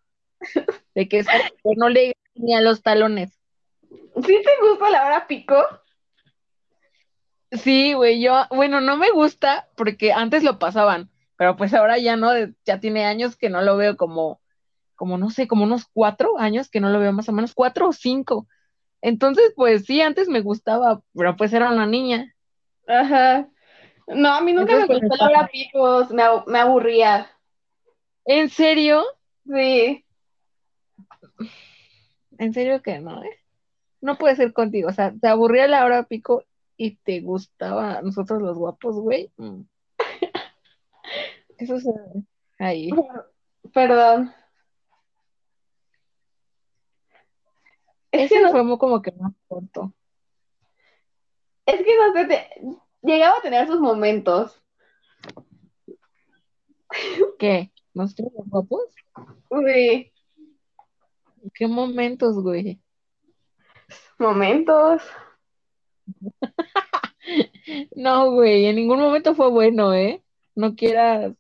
De 0.95 1.07
que, 1.07 1.23
mujer 1.23 1.77
no 1.77 1.89
le 1.89 2.13
ni 2.35 2.55
a 2.55 2.61
los 2.61 2.81
talones. 2.81 3.39
¿Sí 3.89 4.41
te 4.43 4.69
gusta 4.69 4.89
la 4.89 5.05
hora 5.05 5.27
pico? 5.27 5.55
Sí, 7.61 7.93
güey, 7.93 8.19
yo, 8.21 8.45
bueno, 8.49 8.81
no 8.81 8.97
me 8.97 9.11
gusta 9.11 9.67
porque 9.75 10.11
antes 10.11 10.43
lo 10.43 10.57
pasaban, 10.57 11.09
pero 11.37 11.55
pues 11.55 11.73
ahora 11.73 11.99
ya 11.99 12.15
no, 12.15 12.31
ya 12.65 12.79
tiene 12.79 13.05
años 13.05 13.37
que 13.37 13.49
no 13.49 13.61
lo 13.61 13.77
veo 13.77 13.95
como, 13.95 14.41
como 14.95 15.17
no 15.17 15.29
sé, 15.29 15.47
como 15.47 15.63
unos 15.63 15.85
cuatro 15.93 16.39
años 16.39 16.69
que 16.69 16.79
no 16.79 16.89
lo 16.89 16.99
veo 16.99 17.13
más 17.13 17.29
o 17.29 17.31
menos, 17.31 17.53
cuatro 17.53 17.89
o 17.89 17.93
cinco. 17.93 18.47
Entonces, 19.01 19.53
pues 19.55 19.85
sí, 19.85 20.01
antes 20.01 20.29
me 20.29 20.41
gustaba, 20.41 21.01
pero 21.13 21.35
pues 21.35 21.53
era 21.53 21.69
una 21.69 21.85
niña. 21.85 22.33
Ajá. 22.87 23.47
No, 24.07 24.33
a 24.33 24.41
mí 24.41 24.53
nunca 24.53 24.73
Entonces, 24.73 24.89
me 24.89 24.99
pues, 24.99 25.09
gustó 25.09 25.23
la 25.23 25.29
hora 25.29 25.49
pico, 25.51 26.07
me, 26.11 26.23
me 26.47 26.59
aburría. 26.59 27.29
¿En 28.25 28.49
serio? 28.49 29.03
Sí. 29.45 30.03
En 32.37 32.53
serio 32.53 32.81
que 32.81 32.99
no, 32.99 33.23
¿eh? 33.23 33.39
No 34.01 34.17
puede 34.17 34.35
ser 34.35 34.53
contigo, 34.53 34.89
o 34.89 34.93
sea, 34.93 35.13
te 35.21 35.27
aburría 35.27 35.67
la 35.67 35.85
hora 35.85 36.03
pico 36.03 36.43
y 36.77 36.95
te 36.97 37.21
gustaba 37.21 37.97
a 37.97 38.01
nosotros 38.01 38.41
los 38.41 38.57
guapos, 38.57 38.95
güey. 38.99 39.31
Mm. 39.37 39.61
Eso 41.57 41.75
es 41.75 41.85
ahí. 42.59 42.89
Perdón. 43.73 44.33
Es 48.11 48.25
Ese 48.31 48.35
que 48.35 48.41
no, 48.41 48.51
fue 48.51 48.77
como 48.77 49.01
que 49.01 49.11
más 49.13 49.33
corto. 49.47 49.93
es 51.65 51.77
que 51.81 51.95
no 51.97 52.13
sé, 52.13 52.25
te- 52.25 52.49
llegaba 53.01 53.37
a 53.37 53.41
tener 53.41 53.65
sus 53.67 53.79
momentos. 53.79 54.61
¿Qué? 57.39 57.71
¿Nosotros 57.93 58.31
los 58.37 58.47
guapos? 58.49 58.83
Sí, 59.65 60.11
¿Qué 61.53 61.67
momentos, 61.67 62.41
güey? 62.41 62.79
momentos. 64.17 65.01
No, 67.95 68.31
güey, 68.31 68.65
en 68.65 68.75
ningún 68.75 68.99
momento 68.99 69.35
fue 69.35 69.49
bueno, 69.49 69.93
¿eh? 69.93 70.21
No 70.53 70.75
quieras 70.75 71.33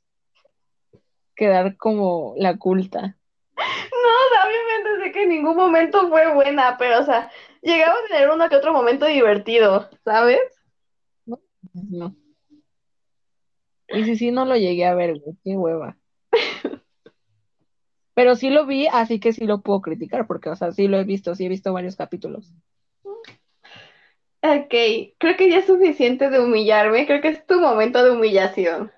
quedar 1.35 1.75
como 1.77 2.33
la 2.37 2.57
culta. 2.57 3.17
No, 3.57 3.63
o 3.63 4.29
sea, 4.31 5.03
sé 5.03 5.11
que 5.11 5.23
en 5.23 5.29
ningún 5.29 5.55
momento 5.55 6.07
fue 6.09 6.33
buena, 6.33 6.77
pero, 6.77 7.01
o 7.01 7.03
sea, 7.03 7.31
llegaba 7.61 7.93
a 7.93 8.07
tener 8.07 8.29
uno 8.29 8.49
que 8.49 8.55
otro 8.55 8.73
momento 8.73 9.05
divertido, 9.05 9.89
¿sabes? 10.03 10.41
No. 11.73 12.15
Y 13.89 14.03
si 14.05 14.15
sí, 14.15 14.31
no 14.31 14.45
lo 14.45 14.55
llegué 14.55 14.85
a 14.85 14.95
ver, 14.95 15.19
güey, 15.19 15.37
qué 15.43 15.57
hueva. 15.57 15.97
Pero 18.15 18.35
sí 18.35 18.49
lo 18.49 18.65
vi, 18.65 18.87
así 18.87 19.19
que 19.19 19.33
sí 19.33 19.45
lo 19.45 19.61
puedo 19.61 19.81
criticar, 19.81 20.27
porque, 20.27 20.49
o 20.49 20.55
sea, 20.55 20.71
sí 20.71 20.87
lo 20.87 20.97
he 20.97 21.03
visto, 21.03 21.35
sí 21.35 21.45
he 21.45 21.49
visto 21.49 21.73
varios 21.73 21.95
capítulos. 21.95 22.53
Ok, 24.45 24.73
creo 25.19 25.37
que 25.37 25.49
ya 25.49 25.59
es 25.59 25.67
suficiente 25.67 26.29
de 26.29 26.41
humillarme, 26.41 27.07
creo 27.07 27.21
que 27.21 27.29
es 27.29 27.47
tu 27.47 27.61
momento 27.61 28.03
de 28.03 28.11
humillación. 28.11 28.91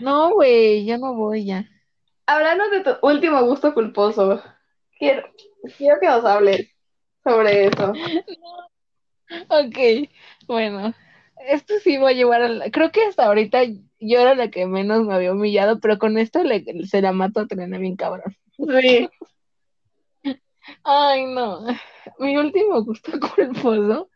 No, 0.00 0.34
güey, 0.34 0.84
ya 0.84 0.98
no 0.98 1.14
voy 1.14 1.44
ya. 1.44 1.64
Háblanos 2.26 2.72
de 2.72 2.80
tu 2.80 2.90
último 3.06 3.40
gusto 3.44 3.72
culposo. 3.72 4.42
Quiero, 4.98 5.22
quiero 5.78 6.00
que 6.00 6.08
nos 6.08 6.24
hables 6.24 6.68
sobre 7.24 7.66
eso. 7.66 7.92
Ok, 9.48 10.10
bueno, 10.46 10.92
esto 11.48 11.72
sí 11.82 11.96
va 11.96 12.10
a 12.10 12.12
llevar 12.12 12.42
a 12.42 12.48
la... 12.48 12.70
Creo 12.70 12.92
que 12.92 13.02
hasta 13.02 13.24
ahorita 13.24 13.62
yo 13.98 14.20
era 14.20 14.34
la 14.34 14.50
que 14.50 14.66
menos 14.66 15.06
me 15.06 15.14
había 15.14 15.32
humillado, 15.32 15.80
pero 15.80 15.98
con 15.98 16.18
esto 16.18 16.44
le, 16.44 16.62
se 16.84 17.00
la 17.00 17.12
mato 17.12 17.40
a 17.40 17.46
Trina 17.46 17.78
bien 17.78 17.96
cabrón. 17.96 18.36
Sí. 18.58 19.08
Ay, 20.84 21.24
no. 21.24 21.64
Mi 22.18 22.36
último 22.36 22.84
gusto 22.84 23.12
culposo 23.36 24.10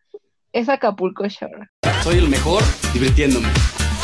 es 0.56 0.70
Acapulco 0.70 1.28
Shore. 1.28 1.68
Soy 2.02 2.16
el 2.16 2.30
mejor 2.30 2.62
divirtiéndome. 2.94 3.46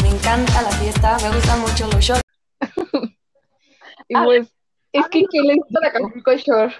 Me 0.03 0.11
encanta 0.11 0.61
la 0.61 0.71
fiesta, 0.73 1.17
me 1.23 1.35
gustan 1.35 1.61
mucho 1.62 1.87
los 1.87 2.05
shows. 2.05 2.21
Y 4.09 4.15
pues, 4.15 4.55
es 4.93 5.09
que, 5.09 5.25
¿qué 5.31 5.41
les 5.41 5.57
Para 5.73 5.88
Acapulco 5.88 6.37
Shore. 6.37 6.75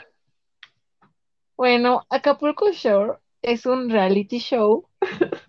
Bueno, 1.57 2.03
Acapulco 2.11 2.71
Shore 2.71 3.15
es 3.41 3.65
un 3.65 3.89
reality 3.89 4.41
show, 4.41 4.87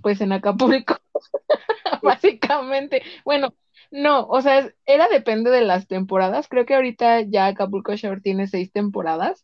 pues 0.01 0.21
en 0.21 0.31
Acapulco, 0.31 0.99
básicamente. 2.01 3.03
Bueno, 3.25 3.53
no, 3.91 4.25
o 4.27 4.41
sea, 4.41 4.71
era 4.85 5.09
depende 5.09 5.49
de 5.49 5.63
las 5.63 5.87
temporadas. 5.89 6.47
Creo 6.47 6.65
que 6.65 6.75
ahorita 6.75 7.21
ya 7.21 7.47
Acapulco 7.47 7.93
Shore 7.93 8.21
tiene 8.21 8.47
seis 8.47 8.71
temporadas. 8.71 9.43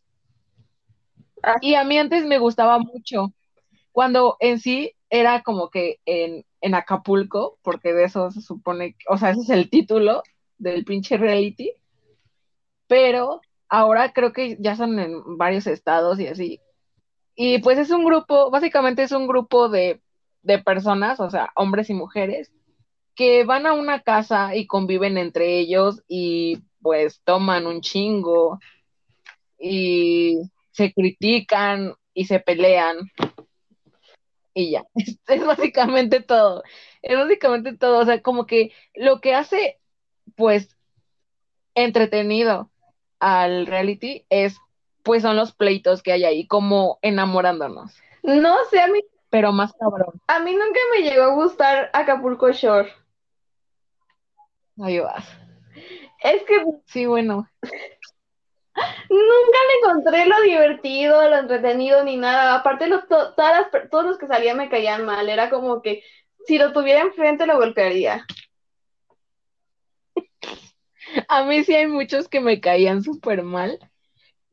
Ah. 1.42 1.56
Y 1.60 1.74
a 1.74 1.84
mí 1.84 1.98
antes 1.98 2.24
me 2.24 2.38
gustaba 2.38 2.78
mucho, 2.78 3.34
cuando 3.92 4.36
en 4.40 4.58
sí 4.60 4.92
era 5.10 5.42
como 5.42 5.70
que 5.70 5.98
en, 6.06 6.44
en 6.60 6.74
Acapulco, 6.74 7.58
porque 7.62 7.92
de 7.92 8.04
eso 8.04 8.30
se 8.30 8.40
supone, 8.40 8.96
o 9.08 9.18
sea, 9.18 9.30
ese 9.30 9.40
es 9.40 9.50
el 9.50 9.70
título 9.70 10.22
del 10.58 10.84
pinche 10.84 11.16
reality, 11.16 11.72
pero 12.86 13.40
ahora 13.68 14.12
creo 14.12 14.32
que 14.32 14.56
ya 14.60 14.76
son 14.76 14.98
en 14.98 15.38
varios 15.38 15.66
estados 15.66 16.20
y 16.20 16.26
así. 16.26 16.60
Y 17.34 17.58
pues 17.58 17.78
es 17.78 17.90
un 17.90 18.04
grupo, 18.04 18.50
básicamente 18.50 19.02
es 19.02 19.12
un 19.12 19.26
grupo 19.26 19.68
de, 19.68 20.00
de 20.42 20.58
personas, 20.58 21.20
o 21.20 21.30
sea, 21.30 21.50
hombres 21.56 21.90
y 21.90 21.94
mujeres, 21.94 22.52
que 23.14 23.44
van 23.44 23.66
a 23.66 23.72
una 23.72 24.00
casa 24.00 24.54
y 24.54 24.66
conviven 24.66 25.18
entre 25.18 25.58
ellos 25.58 26.02
y 26.08 26.58
pues 26.82 27.20
toman 27.24 27.66
un 27.66 27.80
chingo 27.80 28.58
y 29.58 30.38
se 30.70 30.92
critican 30.92 31.94
y 32.14 32.24
se 32.24 32.40
pelean 32.40 32.96
y 34.54 34.72
ya. 34.72 34.84
Es, 35.28 35.44
básicamente 35.46 36.20
todo. 36.20 36.62
Es 37.02 37.16
básicamente 37.16 37.76
todo. 37.76 37.98
O 37.98 38.04
sea, 38.04 38.22
como 38.22 38.46
que 38.46 38.72
lo 38.94 39.20
que 39.20 39.34
hace 39.34 39.78
pues 40.36 40.76
entretenido 41.74 42.70
al 43.18 43.66
reality 43.66 44.26
es 44.30 44.56
pues 45.02 45.22
son 45.22 45.36
los 45.36 45.52
pleitos 45.52 46.02
que 46.02 46.12
hay 46.12 46.24
ahí, 46.24 46.46
como 46.46 46.98
enamorándonos, 47.02 47.96
No 48.22 48.56
sé, 48.70 48.80
a 48.80 48.88
mí, 48.88 49.00
pero 49.30 49.50
más 49.52 49.72
cabrón. 49.72 50.20
a 50.26 50.40
mí 50.40 50.52
nunca 50.52 50.78
me 50.92 51.02
llegó 51.02 51.22
a 51.24 51.34
gustar 51.34 51.90
Acapulco 51.94 52.50
Shore. 52.52 52.92
Ahí 54.82 54.98
vas. 54.98 55.26
Es 56.22 56.42
que 56.44 56.64
Sí, 56.86 57.06
bueno. 57.06 57.48
nunca 59.08 59.58
le 59.68 59.78
encontré 59.80 60.26
lo 60.26 60.40
divertido, 60.42 61.28
lo 61.28 61.38
entretenido 61.38 62.04
ni 62.04 62.16
nada. 62.16 62.56
Aparte, 62.56 62.86
los, 62.88 63.06
to- 63.08 63.34
todas 63.34 63.70
las 63.72 63.90
todos 63.90 64.04
los 64.04 64.18
que 64.18 64.26
salían 64.26 64.56
me 64.58 64.68
caían 64.70 65.04
mal. 65.04 65.28
Era 65.28 65.50
como 65.50 65.82
que 65.82 66.02
si 66.46 66.58
lo 66.58 66.72
tuviera 66.72 67.00
enfrente 67.02 67.46
lo 67.46 67.56
golpearía. 67.56 68.24
A 71.28 71.44
mí 71.44 71.64
sí 71.64 71.74
hay 71.74 71.86
muchos 71.86 72.28
que 72.28 72.40
me 72.40 72.60
caían 72.60 73.02
súper 73.02 73.42
mal, 73.42 73.78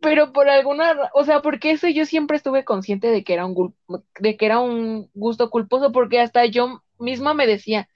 pero 0.01 0.33
por 0.33 0.49
alguna, 0.49 0.95
o 1.13 1.25
sea, 1.25 1.41
porque 1.41 1.71
eso 1.71 1.87
yo 1.89 2.05
siempre 2.05 2.37
estuve 2.37 2.65
consciente 2.65 3.09
de 3.09 3.23
que 3.23 3.33
era 3.33 3.45
un 3.45 3.75
de 4.19 4.37
que 4.37 4.45
era 4.45 4.59
un 4.59 5.09
gusto 5.13 5.49
culposo, 5.49 5.91
porque 5.91 6.19
hasta 6.19 6.45
yo 6.45 6.83
misma 6.99 7.33
me 7.33 7.47
decía, 7.47 7.89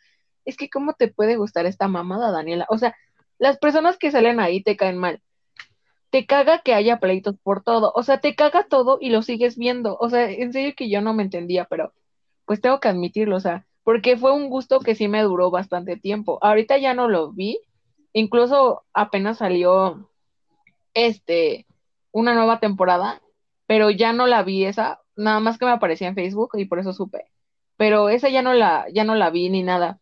es 0.46 0.58
que 0.58 0.70
cómo 0.70 0.94
te 0.94 1.08
puede 1.10 1.38
gustar 1.38 1.66
esta 1.66 1.88
mamada, 1.88 2.32
Daniela. 2.32 2.66
O 2.70 2.78
sea, 2.78 2.96
las 3.40 3.58
personas 3.60 3.98
que 3.98 4.12
salen 4.12 4.40
ahí 4.40 4.64
te 4.64 4.78
caen 4.78 4.98
mal. 4.98 5.22
Te 6.12 6.26
caga 6.28 6.60
que 6.62 6.74
haya 6.76 7.00
pleitos 7.00 7.36
por 7.44 7.64
todo, 7.64 7.92
o 7.96 8.04
sea, 8.04 8.20
te 8.20 8.36
caga 8.36 8.68
todo 8.68 8.98
y 9.02 9.10
lo 9.10 9.22
sigues 9.24 9.58
viendo. 9.58 9.98
O 10.00 10.10
sea, 10.10 10.30
en 10.30 10.54
serio 10.54 10.74
que 10.76 10.90
yo 10.90 11.02
no 11.02 11.14
me 11.14 11.24
entendía, 11.24 11.66
pero 11.66 11.94
pues 12.46 12.62
tengo 12.62 12.80
que 12.80 12.90
admitirlo, 12.90 13.38
o 13.38 13.40
sea, 13.40 13.66
porque 13.84 14.18
fue 14.18 14.34
un 14.34 14.50
gusto 14.50 14.80
que 14.82 14.96
sí 14.96 15.08
me 15.08 15.24
duró 15.24 15.52
bastante 15.52 15.98
tiempo. 15.98 16.40
Ahorita 16.42 16.78
ya 16.78 16.94
no 16.94 17.08
lo 17.10 17.32
vi, 17.32 17.60
incluso 18.14 18.84
apenas 18.94 19.40
salió 19.40 20.10
este 20.94 21.66
una 22.12 22.34
nueva 22.34 22.60
temporada, 22.60 23.22
pero 23.68 23.90
ya 23.90 24.14
no 24.14 24.28
la 24.28 24.44
vi 24.44 24.66
esa, 24.66 25.02
nada 25.16 25.40
más 25.40 25.58
que 25.58 25.66
me 25.66 25.72
aparecía 25.72 26.08
en 26.10 26.16
Facebook 26.16 26.52
y 26.56 26.66
por 26.66 26.80
eso 26.80 26.94
supe. 26.94 27.26
Pero 27.78 28.10
esa 28.10 28.30
ya 28.30 28.42
no 28.42 28.54
la, 28.54 28.86
ya 28.94 29.04
no 29.04 29.16
la 29.16 29.30
vi 29.30 29.50
ni 29.50 29.64
nada. 29.64 30.00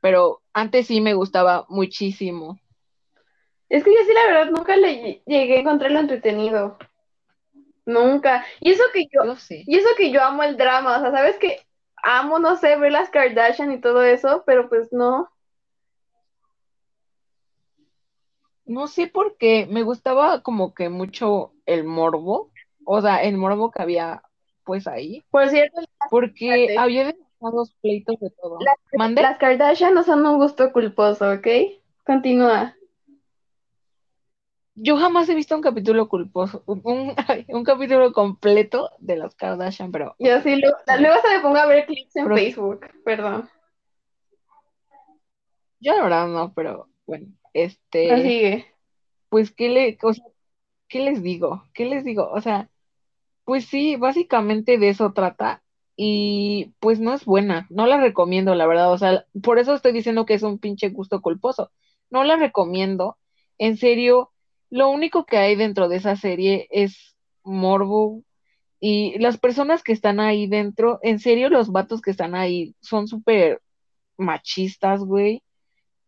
Pero 0.00 0.42
antes 0.52 0.88
sí 0.88 1.00
me 1.00 1.14
gustaba 1.14 1.66
muchísimo. 1.68 2.58
Es 3.72 3.82
que 3.82 3.90
yo 3.90 4.00
sí, 4.06 4.12
la 4.12 4.26
verdad, 4.26 4.50
nunca 4.52 4.76
le 4.76 5.22
llegué 5.24 5.56
a 5.56 5.60
encontrarlo 5.60 5.98
entretenido. 5.98 6.76
Nunca. 7.86 8.44
Y 8.60 8.70
eso 8.70 8.82
que 8.92 9.06
yo, 9.10 9.24
Yo 9.24 9.36
sí. 9.36 9.64
y 9.66 9.78
eso 9.78 9.88
que 9.96 10.10
yo 10.10 10.22
amo 10.22 10.42
el 10.42 10.58
drama, 10.58 10.98
o 10.98 11.00
sea, 11.00 11.10
sabes 11.10 11.38
que 11.38 11.58
amo, 12.02 12.38
no 12.38 12.56
sé, 12.56 12.76
ver 12.76 12.92
las 12.92 13.08
Kardashian 13.08 13.72
y 13.72 13.80
todo 13.80 14.02
eso, 14.04 14.42
pero 14.44 14.68
pues 14.68 14.92
no. 14.92 15.30
No 18.66 18.88
sé 18.88 19.06
por 19.06 19.38
qué, 19.38 19.66
me 19.70 19.82
gustaba 19.82 20.42
como 20.42 20.74
que 20.74 20.90
mucho 20.90 21.54
el 21.64 21.84
morbo, 21.84 22.50
o 22.84 23.00
sea, 23.00 23.22
el 23.22 23.38
morbo 23.38 23.70
que 23.70 23.80
había 23.80 24.22
pues 24.64 24.86
ahí, 24.86 25.24
Por 25.30 25.48
cierto, 25.48 25.80
porque 26.10 26.76
había 26.78 27.06
demasiados 27.06 27.74
pleitos 27.80 28.20
de 28.20 28.28
todo. 28.30 28.58
las, 28.60 29.12
las 29.14 29.38
Kardashian 29.38 29.94
no 29.94 30.02
son 30.02 30.26
un 30.26 30.36
gusto 30.36 30.72
culposo, 30.74 31.32
¿ok? 31.32 31.46
Continúa. 32.04 32.76
Yo 34.74 34.96
jamás 34.96 35.28
he 35.28 35.34
visto 35.34 35.54
un 35.54 35.60
capítulo 35.60 36.08
culposo, 36.08 36.62
un, 36.66 36.80
un- 36.84 37.14
capítulo 37.64 38.12
completo 38.12 38.90
de 38.98 39.16
las 39.16 39.34
Kardashian, 39.34 39.92
pero 39.92 40.14
Yo 40.18 40.40
sí, 40.40 40.56
lo- 40.56 40.70
luego 40.98 41.16
se 41.20 41.28
me 41.36 41.40
pongo 41.42 41.56
a 41.58 41.66
ver 41.66 41.86
clips 41.86 42.16
en 42.16 42.24
Pero- 42.24 42.36
Facebook, 42.36 42.80
perdón. 43.04 43.48
yo 45.80 45.94
la 45.96 46.02
verdad 46.04 46.28
no, 46.28 46.52
pero 46.54 46.88
bueno, 47.06 47.26
este, 47.52 48.08
Prosigue. 48.08 48.66
pues, 49.28 49.50
¿qué 49.52 49.68
le, 49.68 49.98
o 50.02 50.12
sea, 50.14 50.24
¿qué 50.88 51.00
les 51.00 51.22
digo? 51.22 51.64
¿Qué 51.74 51.84
les 51.86 52.04
digo? 52.04 52.30
O 52.30 52.40
sea, 52.40 52.70
pues 53.44 53.66
sí, 53.66 53.96
básicamente 53.96 54.78
de 54.78 54.88
eso 54.90 55.12
trata 55.12 55.62
y 55.96 56.72
pues 56.80 56.98
no 57.00 57.12
es 57.12 57.24
buena, 57.26 57.66
no 57.68 57.86
la 57.86 57.98
recomiendo, 58.00 58.54
la 58.54 58.66
verdad, 58.66 58.92
o 58.92 58.96
sea, 58.98 59.26
por 59.42 59.58
eso 59.58 59.74
estoy 59.74 59.92
diciendo 59.92 60.24
que 60.24 60.34
es 60.34 60.42
un 60.42 60.58
pinche 60.58 60.88
gusto 60.90 61.20
culposo, 61.20 61.70
no 62.10 62.24
la 62.24 62.36
recomiendo, 62.36 63.18
en 63.58 63.76
serio, 63.76 64.31
lo 64.72 64.88
único 64.88 65.26
que 65.26 65.36
hay 65.36 65.54
dentro 65.54 65.90
de 65.90 65.96
esa 65.96 66.16
serie 66.16 66.66
es 66.70 67.14
morbo 67.44 68.22
y 68.80 69.18
las 69.18 69.36
personas 69.36 69.82
que 69.82 69.92
están 69.92 70.18
ahí 70.18 70.46
dentro, 70.46 70.98
en 71.02 71.18
serio, 71.18 71.50
los 71.50 71.70
vatos 71.70 72.00
que 72.00 72.10
están 72.10 72.34
ahí 72.34 72.74
son 72.80 73.06
súper 73.06 73.60
machistas, 74.16 75.00
güey. 75.04 75.42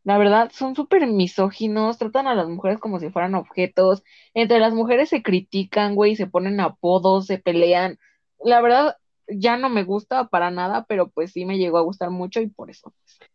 La 0.03 0.17
verdad, 0.17 0.51
son 0.51 0.75
súper 0.75 1.07
misóginos, 1.07 1.99
tratan 1.99 2.27
a 2.27 2.35
las 2.35 2.49
mujeres 2.49 2.79
como 2.79 3.01
si 3.01 3.11
fueran 3.11 3.35
objetos. 3.35 4.03
Entre 4.33 4.59
las 4.61 4.73
mujeres 4.73 5.11
se 5.11 5.23
critican, 5.23 5.95
güey, 5.95 6.17
se 6.17 6.27
ponen 6.27 6.59
apodos, 6.59 7.27
se 7.27 7.37
pelean. 7.37 7.99
La 8.43 8.63
verdad, 8.63 8.97
ya 9.29 9.59
no 9.59 9.69
me 9.69 9.85
gusta 9.85 10.29
para 10.29 10.51
nada, 10.51 10.87
pero 10.89 11.11
pues 11.11 11.33
sí 11.33 11.45
me 11.45 11.59
llegó 11.59 11.77
a 11.77 11.83
gustar 11.83 12.09
mucho 12.09 12.41
y 12.41 12.47
por 12.47 12.71
eso. 12.71 12.95
pues. 12.99 13.31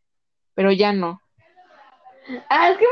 Pero 0.55 0.71
ya 0.71 0.91
no. 0.91 1.21
Ah, 2.49 2.71
es 2.71 2.79
que, 2.79 2.85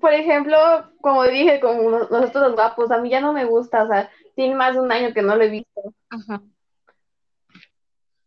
por 0.00 0.12
ejemplo, 0.12 0.56
como 1.00 1.24
dije, 1.24 1.60
como 1.60 1.90
nos- 1.90 2.10
nosotros 2.10 2.44
los 2.48 2.54
guapos, 2.54 2.90
a 2.90 2.98
mí 2.98 3.10
ya 3.10 3.20
no 3.20 3.32
me 3.32 3.44
gusta, 3.44 3.84
o 3.84 3.88
sea, 3.88 4.10
tiene 4.34 4.54
más 4.54 4.74
de 4.74 4.80
un 4.80 4.92
año 4.92 5.12
que 5.12 5.22
no 5.22 5.36
lo 5.36 5.42
he 5.44 5.48
visto. 5.48 5.80
Ajá. 6.10 6.42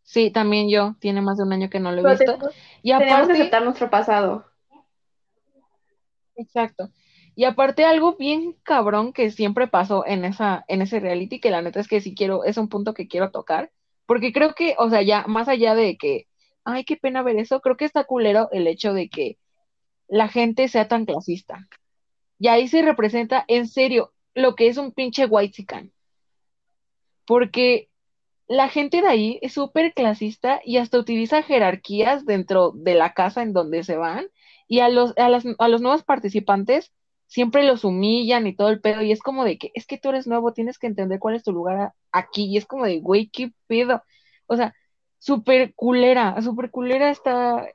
Sí, 0.02 0.30
también 0.30 0.68
yo, 0.68 0.94
tiene 1.00 1.22
más 1.22 1.38
de 1.38 1.44
un 1.44 1.52
año 1.52 1.70
que 1.70 1.80
no 1.80 1.90
lo 1.92 2.00
he 2.00 2.02
Pero 2.02 2.14
visto. 2.18 2.32
tenemos, 2.32 2.54
Y 2.82 2.96
tenemos 2.98 3.26
que 3.28 3.32
aceptar 3.34 3.64
nuestro 3.64 3.88
pasado. 3.90 4.44
Exacto. 6.36 6.90
Y 7.34 7.44
aparte 7.44 7.84
algo 7.84 8.16
bien 8.16 8.54
cabrón 8.62 9.12
que 9.12 9.30
siempre 9.30 9.66
pasó 9.68 10.04
en 10.06 10.24
esa, 10.24 10.64
en 10.68 10.82
ese 10.82 11.00
reality, 11.00 11.40
que 11.40 11.50
la 11.50 11.62
neta 11.62 11.80
es 11.80 11.88
que 11.88 12.00
sí 12.00 12.14
quiero, 12.14 12.44
es 12.44 12.58
un 12.58 12.68
punto 12.68 12.92
que 12.92 13.08
quiero 13.08 13.30
tocar, 13.30 13.70
porque 14.06 14.32
creo 14.32 14.54
que, 14.54 14.74
o 14.78 14.90
sea, 14.90 15.00
ya 15.02 15.24
más 15.26 15.48
allá 15.48 15.74
de 15.74 15.96
que, 15.96 16.26
ay, 16.64 16.84
qué 16.84 16.96
pena 16.96 17.22
ver 17.22 17.36
eso, 17.38 17.60
creo 17.60 17.76
que 17.76 17.86
está 17.86 18.04
culero 18.04 18.48
el 18.52 18.66
hecho 18.66 18.92
de 18.92 19.08
que 19.08 19.38
la 20.12 20.28
gente 20.28 20.68
sea 20.68 20.88
tan 20.88 21.06
clasista. 21.06 21.66
Y 22.38 22.48
ahí 22.48 22.68
se 22.68 22.82
representa 22.82 23.46
en 23.48 23.66
serio 23.66 24.12
lo 24.34 24.54
que 24.56 24.68
es 24.68 24.76
un 24.76 24.92
pinche 24.92 25.24
whitezican. 25.24 25.90
Porque 27.24 27.88
la 28.46 28.68
gente 28.68 29.00
de 29.00 29.08
ahí 29.08 29.38
es 29.40 29.54
súper 29.54 29.94
clasista 29.94 30.60
y 30.66 30.76
hasta 30.76 30.98
utiliza 30.98 31.42
jerarquías 31.42 32.26
dentro 32.26 32.72
de 32.72 32.94
la 32.94 33.14
casa 33.14 33.42
en 33.42 33.54
donde 33.54 33.84
se 33.84 33.96
van 33.96 34.26
y 34.68 34.80
a 34.80 34.90
los, 34.90 35.16
a 35.16 35.30
las, 35.30 35.44
a 35.58 35.68
los 35.68 35.80
nuevos 35.80 36.04
participantes 36.04 36.92
siempre 37.26 37.64
los 37.64 37.82
humillan 37.82 38.46
y 38.46 38.54
todo 38.54 38.68
el 38.68 38.82
pedo 38.82 39.00
y 39.00 39.12
es 39.12 39.22
como 39.22 39.44
de 39.44 39.56
que 39.56 39.70
es 39.72 39.86
que 39.86 39.96
tú 39.96 40.10
eres 40.10 40.26
nuevo, 40.26 40.52
tienes 40.52 40.78
que 40.78 40.88
entender 40.88 41.20
cuál 41.20 41.36
es 41.36 41.42
tu 41.42 41.52
lugar 41.52 41.94
aquí 42.10 42.44
y 42.44 42.58
es 42.58 42.66
como 42.66 42.84
de, 42.84 43.00
güey, 43.00 43.30
qué 43.30 43.52
pedo. 43.66 44.02
O 44.46 44.56
sea, 44.56 44.74
súper 45.18 45.72
culera, 45.74 46.38
súper 46.42 46.70
culera 46.70 47.10
está 47.10 47.66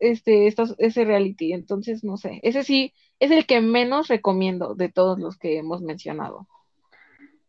este, 0.00 0.46
estos- 0.46 0.74
ese 0.78 1.04
reality, 1.04 1.52
entonces 1.52 2.02
no 2.04 2.16
sé, 2.16 2.40
ese 2.42 2.64
sí 2.64 2.94
es 3.20 3.30
el 3.30 3.46
que 3.46 3.60
menos 3.60 4.08
recomiendo 4.08 4.74
de 4.74 4.88
todos 4.88 5.18
los 5.18 5.36
que 5.38 5.58
hemos 5.58 5.82
mencionado. 5.82 6.48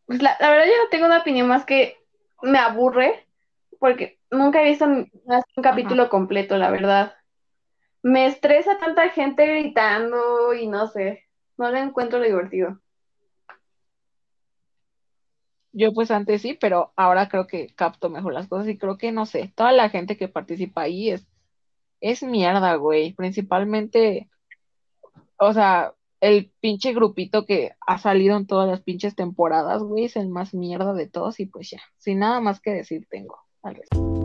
Pues 0.06 0.22
la, 0.22 0.36
la 0.40 0.50
verdad 0.50 0.66
yo 0.66 0.84
no 0.84 0.90
tengo 0.90 1.06
una 1.06 1.20
opinión 1.20 1.48
más 1.48 1.66
que 1.66 1.98
me 2.42 2.60
aburre, 2.60 3.26
porque 3.80 4.20
nunca 4.30 4.62
he 4.62 4.70
visto 4.70 4.88
más 4.88 5.44
un 5.56 5.64
capítulo 5.64 6.10
completo, 6.10 6.58
la 6.58 6.70
verdad. 6.70 7.14
Me 8.04 8.26
estresa 8.26 8.78
tanta 8.78 9.10
gente 9.10 9.48
gritando 9.48 10.54
y 10.54 10.68
no 10.68 10.88
sé, 10.88 11.24
no 11.58 11.72
le 11.72 11.80
encuentro 11.80 12.20
lo 12.20 12.26
divertido. 12.26 12.80
Yo 15.74 15.94
pues 15.94 16.12
antes 16.12 16.42
sí, 16.42 16.58
pero 16.60 16.92
ahora 16.98 17.30
creo 17.30 17.48
que 17.48 17.74
capto 17.76 18.10
mejor 18.10 18.34
las 18.34 18.48
cosas 18.48 18.68
y 18.68 18.78
creo 18.78 18.98
que 18.98 19.12
no 19.14 19.26
sé, 19.26 19.54
toda 19.56 19.72
la 19.72 19.90
gente 19.90 20.18
que 20.18 20.28
participa 20.28 20.82
ahí 20.82 21.12
es, 21.12 21.26
es 22.02 22.24
mierda, 22.24 22.76
güey, 22.76 23.14
principalmente, 23.14 24.30
o 25.38 25.54
sea, 25.54 25.94
el 26.20 26.52
pinche 26.60 26.94
grupito 26.94 27.46
que 27.46 27.72
ha 27.88 27.98
salido 27.98 28.38
en 28.38 28.48
todas 28.48 28.68
las 28.68 28.82
pinches 28.82 29.16
temporadas, 29.16 29.82
güey, 29.82 30.06
es 30.06 30.16
el 30.16 30.28
más 30.28 30.54
mierda 30.54 30.94
de 30.94 31.08
todos 31.08 31.40
y 31.40 31.46
pues 31.46 31.70
ya, 31.70 31.82
sin 31.98 32.20
nada 32.20 32.40
más 32.42 32.60
que 32.60 32.72
decir 32.72 33.08
tengo 33.10 33.40
al 33.64 33.76
respecto. 33.76 34.22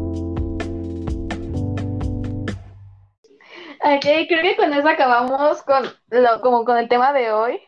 Ok, 3.78 4.02
creo 4.02 4.42
que 4.42 4.56
con 4.56 4.72
eso 4.72 4.88
acabamos 4.88 5.62
con 5.62 5.84
lo, 6.10 6.40
como 6.40 6.64
con 6.64 6.76
el 6.76 6.88
tema 6.88 7.12
de 7.12 7.30
hoy. 7.30 7.60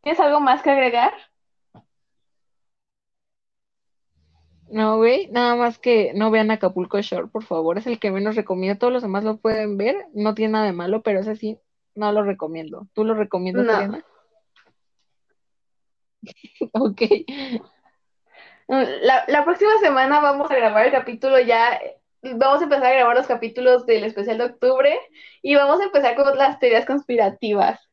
¿Tienes 0.00 0.18
algo 0.20 0.40
más 0.40 0.62
que 0.62 0.70
agregar? 0.70 1.12
No, 4.70 4.98
güey, 4.98 5.26
nada 5.32 5.56
más 5.56 5.78
que 5.78 6.12
no 6.14 6.30
vean 6.30 6.50
Acapulco 6.50 7.00
Shore, 7.00 7.26
por 7.26 7.42
favor, 7.42 7.76
es 7.76 7.88
el 7.88 7.98
que 7.98 8.12
menos 8.12 8.36
recomiendo, 8.36 8.78
todos 8.78 8.92
los 8.92 9.02
demás 9.02 9.24
lo 9.24 9.38
pueden 9.38 9.76
ver, 9.76 9.96
no 10.14 10.34
tiene 10.34 10.52
nada 10.52 10.66
de 10.66 10.72
malo, 10.72 11.02
pero 11.02 11.20
ese 11.20 11.34
sí, 11.34 11.58
no 11.96 12.12
lo 12.12 12.22
recomiendo. 12.22 12.86
¿Tú 12.94 13.04
lo 13.04 13.14
recomiendas, 13.14 13.88
No. 13.88 13.98
Ok. 16.72 17.02
La, 18.68 19.24
la 19.26 19.44
próxima 19.44 19.72
semana 19.80 20.20
vamos 20.20 20.48
a 20.50 20.54
grabar 20.54 20.86
el 20.86 20.92
capítulo 20.92 21.40
ya, 21.40 21.80
vamos 22.22 22.60
a 22.60 22.64
empezar 22.64 22.86
a 22.86 22.94
grabar 22.94 23.16
los 23.16 23.26
capítulos 23.26 23.86
del 23.86 24.04
especial 24.04 24.38
de 24.38 24.44
octubre 24.44 25.00
y 25.42 25.56
vamos 25.56 25.80
a 25.80 25.84
empezar 25.84 26.14
con 26.14 26.38
las 26.38 26.60
teorías 26.60 26.86
conspirativas. 26.86 27.89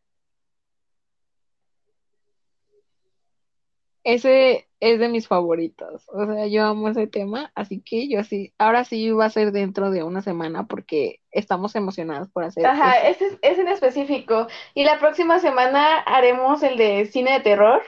Ese 4.08 4.70
es 4.80 4.99
de 4.99 5.10
mis 5.10 5.28
favoritos. 5.28 6.08
O 6.08 6.26
sea, 6.26 6.47
yo 6.47 6.64
amo 6.64 6.88
ese 6.88 7.08
tema, 7.08 7.51
así 7.55 7.82
que 7.82 8.08
yo 8.08 8.24
sí, 8.24 8.53
ahora 8.58 8.86
sí 8.86 9.12
va 9.12 9.26
a 9.26 9.30
ser 9.30 9.51
dentro 9.51 9.91
de 9.91 10.03
una 10.03 10.22
semana 10.22 10.66
porque 10.66 11.20
estamos 11.30 11.76
emocionados 11.76 12.30
por 12.30 12.45
hacer 12.45 12.66
Ajá, 12.66 13.05
ese 13.05 13.26
es, 13.26 13.38
es 13.41 13.60
en 13.60 13.68
específico. 13.68 14.47
Y 14.74 14.86
la 14.86 14.97
próxima 14.97 15.39
semana 15.39 15.97
haremos 15.99 16.64
el 16.64 16.78
de 16.78 17.05
cine 17.08 17.34
de 17.34 17.39
terror. 17.41 17.82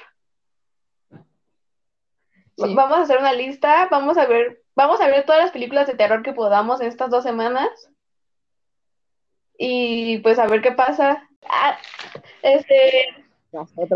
Sí. 1.10 2.76
Vamos 2.76 2.98
a 2.98 3.02
hacer 3.04 3.20
una 3.20 3.32
lista, 3.32 3.88
vamos 3.90 4.18
a 4.18 4.26
ver, 4.26 4.62
vamos 4.76 5.00
a 5.00 5.08
ver 5.08 5.26
todas 5.26 5.42
las 5.42 5.52
películas 5.52 5.88
de 5.88 5.96
terror 5.96 6.22
que 6.22 6.34
podamos 6.34 6.82
en 6.82 6.88
estas 6.88 7.10
dos 7.10 7.24
semanas. 7.24 7.70
Y 9.58 10.18
pues 10.18 10.38
a 10.38 10.48
ver 10.48 10.62
qué 10.62 10.74
pasa. 10.74 11.30
Ah, 11.48 11.78
este. 12.42 13.29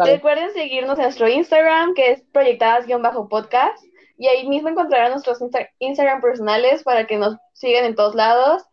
Recuerden 0.06 0.52
seguirnos 0.54 0.98
en 0.98 1.04
nuestro 1.04 1.28
Instagram, 1.28 1.94
que 1.94 2.12
es 2.12 2.24
proyectadas-podcast. 2.32 3.84
Y 4.18 4.28
ahí 4.28 4.48
mismo 4.48 4.70
encontrarán 4.70 5.12
nuestros 5.12 5.42
Insta- 5.42 5.70
Instagram 5.80 6.22
personales 6.22 6.84
para 6.84 7.08
que 7.08 7.18
nos 7.18 7.38
sigan 7.54 7.86
en 7.86 7.96
todos 7.96 8.16
lados. 8.16 8.64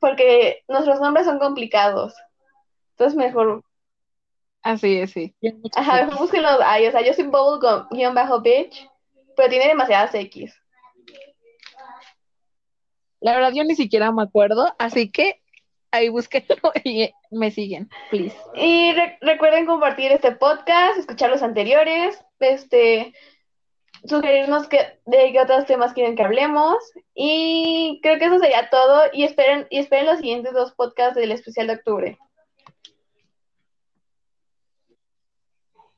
Porque 0.00 0.62
nuestros 0.68 1.00
nombres 1.00 1.26
son 1.26 1.38
complicados. 1.38 2.14
Entonces 2.90 3.16
mejor 3.16 3.62
Así 4.66 4.98
es, 4.98 5.12
sí. 5.12 5.32
Ajá, 5.76 6.08
búsquenlos 6.18 6.58
ahí. 6.64 6.88
O 6.88 6.90
sea, 6.90 7.00
yo 7.00 7.12
soy 7.14 7.24
bubble-bitch, 7.24 8.90
pero 9.36 9.48
tiene 9.48 9.68
demasiadas 9.68 10.12
X. 10.12 10.52
La 13.20 13.34
verdad, 13.34 13.52
yo 13.54 13.62
ni 13.62 13.76
siquiera 13.76 14.10
me 14.10 14.24
acuerdo, 14.24 14.74
así 14.78 15.10
que 15.10 15.40
ahí 15.90 16.08
búsquenlo 16.08 16.56
y 16.84 17.10
me 17.30 17.50
siguen, 17.50 17.88
please. 18.10 18.36
Y 18.54 18.92
re- 18.92 19.18
recuerden 19.20 19.66
compartir 19.66 20.12
este 20.12 20.32
podcast, 20.32 20.98
escuchar 20.98 21.30
los 21.30 21.42
anteriores, 21.42 22.18
este, 22.40 23.14
sugerirnos 24.04 24.68
que, 24.68 24.98
de 25.06 25.32
qué 25.32 25.40
otros 25.40 25.66
temas 25.66 25.92
quieren 25.92 26.16
que 26.16 26.22
hablemos. 26.22 26.76
Y 27.14 28.00
creo 28.02 28.18
que 28.18 28.26
eso 28.26 28.38
sería 28.38 28.68
todo. 28.70 29.04
Y 29.12 29.24
esperen, 29.24 29.66
y 29.70 29.78
esperen 29.78 30.06
los 30.06 30.18
siguientes 30.18 30.52
dos 30.52 30.72
podcasts 30.72 31.16
del 31.16 31.32
especial 31.32 31.66
de 31.68 31.74
octubre. 31.74 32.18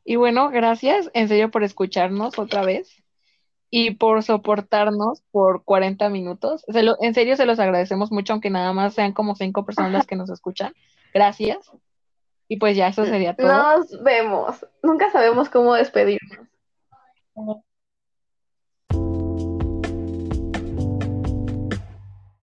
Y 0.05 0.17
bueno, 0.17 0.49
gracias 0.51 1.11
en 1.13 1.29
serio 1.29 1.51
por 1.51 1.65
escucharnos 1.65 2.39
otra 2.39 2.63
vez 2.63 3.03
y 3.71 3.93
por 3.93 4.23
soportarnos 4.23 5.23
por 5.31 5.63
40 5.65 6.09
minutos. 6.09 6.65
Se 6.69 6.83
lo- 6.83 6.97
en 7.01 7.15
serio 7.15 7.37
se 7.37 7.47
los 7.47 7.59
agradecemos 7.59 8.11
mucho, 8.11 8.33
aunque 8.33 8.51
nada 8.51 8.73
más 8.73 8.95
sean 8.95 9.13
como 9.13 9.35
cinco 9.35 9.65
personas 9.65 9.93
las 9.93 10.07
que 10.07 10.17
nos 10.17 10.31
escuchan. 10.31 10.73
Gracias. 11.13 11.71
Y 12.49 12.57
pues 12.57 12.77
ya 12.77 12.89
eso 12.89 13.05
sería 13.05 13.37
todo. 13.37 13.47
Nos 13.49 14.03
vemos. 14.03 14.67
Nunca 14.83 15.11
sabemos 15.11 15.51
cómo 15.51 15.75
despedirnos. 15.75 16.47